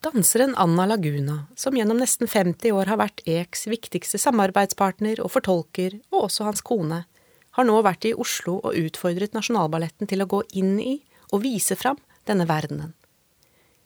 Danseren 0.00 0.54
Anna 0.54 0.86
Laguna, 0.86 1.46
som 1.56 1.76
gjennom 1.76 1.98
nesten 1.98 2.28
50 2.30 2.70
år 2.72 2.86
har 2.86 3.00
vært 3.00 3.24
Eks 3.26 3.66
viktigste 3.66 4.20
samarbeidspartner 4.22 5.18
og 5.24 5.32
fortolker, 5.34 5.96
og 6.12 6.28
også 6.28 6.46
hans 6.46 6.62
kone, 6.62 7.00
har 7.58 7.66
nå 7.66 7.80
vært 7.82 8.06
i 8.06 8.12
Oslo 8.14 8.60
og 8.60 8.78
utfordret 8.78 9.34
Nasjonalballetten 9.34 10.06
til 10.06 10.22
å 10.22 10.28
gå 10.30 10.44
inn 10.60 10.76
i 10.78 10.94
og 11.32 11.42
vise 11.42 11.74
fram 11.74 11.98
denne 12.30 12.46
verdenen. 12.46 12.94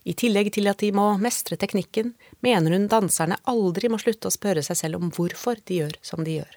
I 0.05 0.13
tillegg 0.13 0.53
til 0.53 0.69
at 0.69 0.85
de 0.85 0.93
må 0.93 1.07
mestre 1.17 1.57
teknikken, 1.57 2.13
mener 2.45 2.77
hun 2.77 2.91
danserne 2.93 3.41
aldri 3.49 3.89
må 3.89 3.97
slutte 4.03 4.29
å 4.29 4.37
spørre 4.37 4.61
seg 4.67 4.83
selv 4.85 5.01
om 5.01 5.13
hvorfor 5.17 5.65
de 5.65 5.81
gjør 5.81 5.97
som 6.05 6.27
de 6.27 6.43
gjør. 6.43 6.57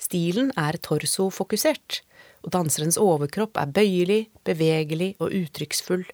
Stilen 0.00 0.54
er 0.56 0.80
torsofokusert, 0.80 2.00
og 2.40 2.54
danserens 2.56 2.96
overkropp 3.02 3.60
er 3.60 3.74
bøyelig, 3.74 4.22
bevegelig 4.48 5.16
og 5.20 5.34
uttrykksfull. 5.34 6.06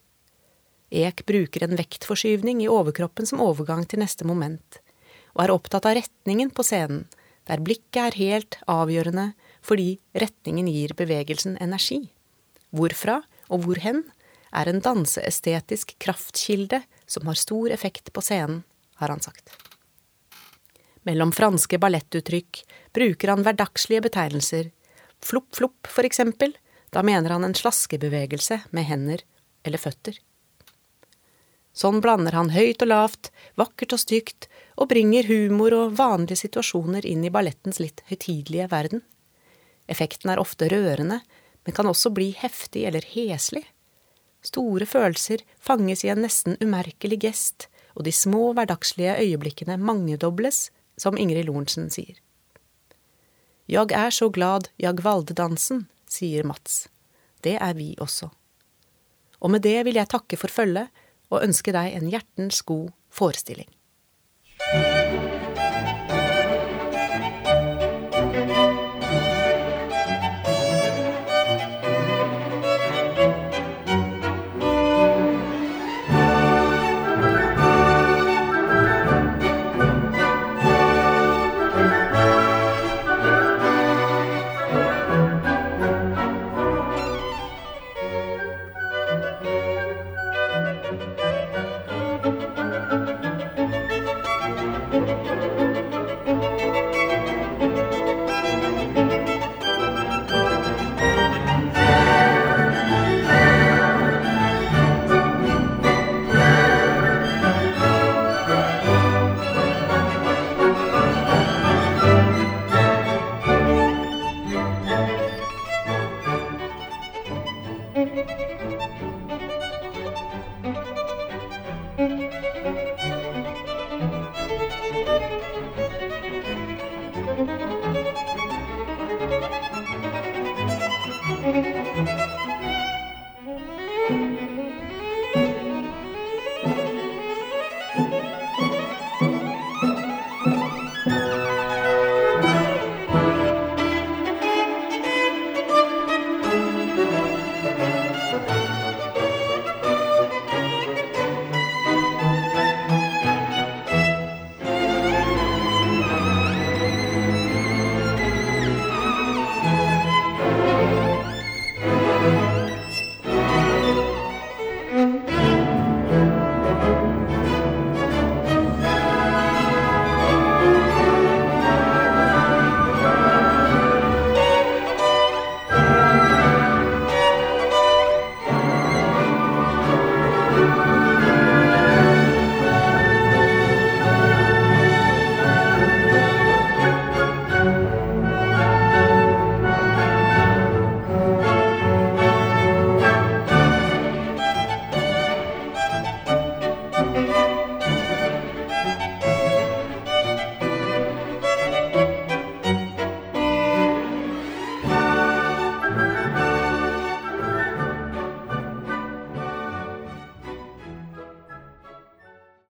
Ek 0.94 1.24
bruker 1.26 1.64
en 1.66 1.74
vektforskyvning 1.74 2.60
i 2.62 2.70
overkroppen 2.70 3.26
som 3.26 3.42
overgang 3.42 3.82
til 3.90 3.98
neste 3.98 4.26
moment, 4.28 4.78
og 5.34 5.42
er 5.42 5.52
opptatt 5.54 5.88
av 5.90 5.96
retningen 5.98 6.52
på 6.54 6.62
scenen, 6.62 7.08
der 7.50 7.60
blikket 7.64 7.98
er 8.00 8.16
helt 8.16 8.58
avgjørende 8.70 9.32
fordi 9.64 9.98
retningen 10.14 10.68
gir 10.70 10.94
bevegelsen 10.96 11.58
energi. 11.60 11.98
Hvorfra 12.70 13.18
og 13.50 13.64
hvorhen 13.64 14.04
er 14.54 14.70
en 14.70 14.80
danseestetisk 14.84 15.96
kraftkilde 16.00 16.84
som 17.10 17.26
har 17.26 17.40
stor 17.40 17.74
effekt 17.74 18.12
på 18.14 18.22
scenen, 18.24 18.62
har 19.02 19.10
han 19.10 19.22
sagt. 19.24 19.50
Mellom 21.04 21.34
franske 21.36 21.76
ballettuttrykk 21.82 22.62
bruker 22.96 23.32
han 23.32 23.42
hverdagslige 23.44 24.06
betegnelser. 24.06 24.70
Flopp-flopp, 25.24 25.90
for 25.90 26.06
eksempel, 26.06 26.54
da 26.94 27.02
mener 27.04 27.34
han 27.34 27.44
en 27.44 27.56
slaskebevegelse 27.58 28.62
med 28.70 28.88
hender 28.88 29.26
eller 29.66 29.82
føtter. 29.82 30.16
Sånn 31.74 31.98
blander 32.00 32.36
han 32.38 32.52
høyt 32.54 32.82
og 32.84 32.90
lavt, 32.90 33.30
vakkert 33.58 33.96
og 33.96 34.02
stygt, 34.02 34.46
og 34.78 34.90
bringer 34.90 35.26
humor 35.26 35.74
og 35.74 35.96
vanlige 35.98 36.44
situasjoner 36.44 37.06
inn 37.06 37.26
i 37.26 37.32
ballettens 37.34 37.80
litt 37.82 38.02
høytidelige 38.10 38.68
verden. 38.70 39.02
Effekten 39.90 40.30
er 40.30 40.42
ofte 40.42 40.68
rørende, 40.70 41.20
men 41.64 41.76
kan 41.76 41.88
også 41.90 42.12
bli 42.14 42.30
heftig 42.38 42.86
eller 42.88 43.04
heslig. 43.14 43.64
Store 44.44 44.86
følelser 44.86 45.42
fanges 45.58 46.04
i 46.04 46.12
en 46.12 46.22
nesten 46.24 46.58
umerkelig 46.62 47.20
gest, 47.26 47.68
og 47.94 48.06
de 48.06 48.12
små 48.14 48.52
hverdagslige 48.54 49.16
øyeblikkene 49.22 49.78
mangedobles, 49.80 50.68
som 50.96 51.18
Ingrid 51.18 51.48
Lorentzen 51.48 51.90
sier. 51.90 52.20
Jag 53.66 53.92
er 53.92 54.10
så 54.10 54.28
glad 54.28 54.68
jag 54.76 55.00
valde 55.00 55.34
dansen, 55.34 55.86
sier 56.06 56.44
Mats. 56.44 56.88
Det 57.40 57.56
er 57.56 57.74
vi 57.74 57.94
også. 57.98 58.28
Og 59.40 59.50
med 59.50 59.62
det 59.64 59.84
vil 59.86 59.96
jeg 59.96 60.10
takke 60.12 60.36
for 60.36 60.52
følget 60.52 60.92
og 61.32 61.44
ønske 61.44 61.72
deg 61.74 61.96
en 61.96 62.10
hjertens 62.12 62.62
god 62.66 62.90
forestilling. 63.14 63.70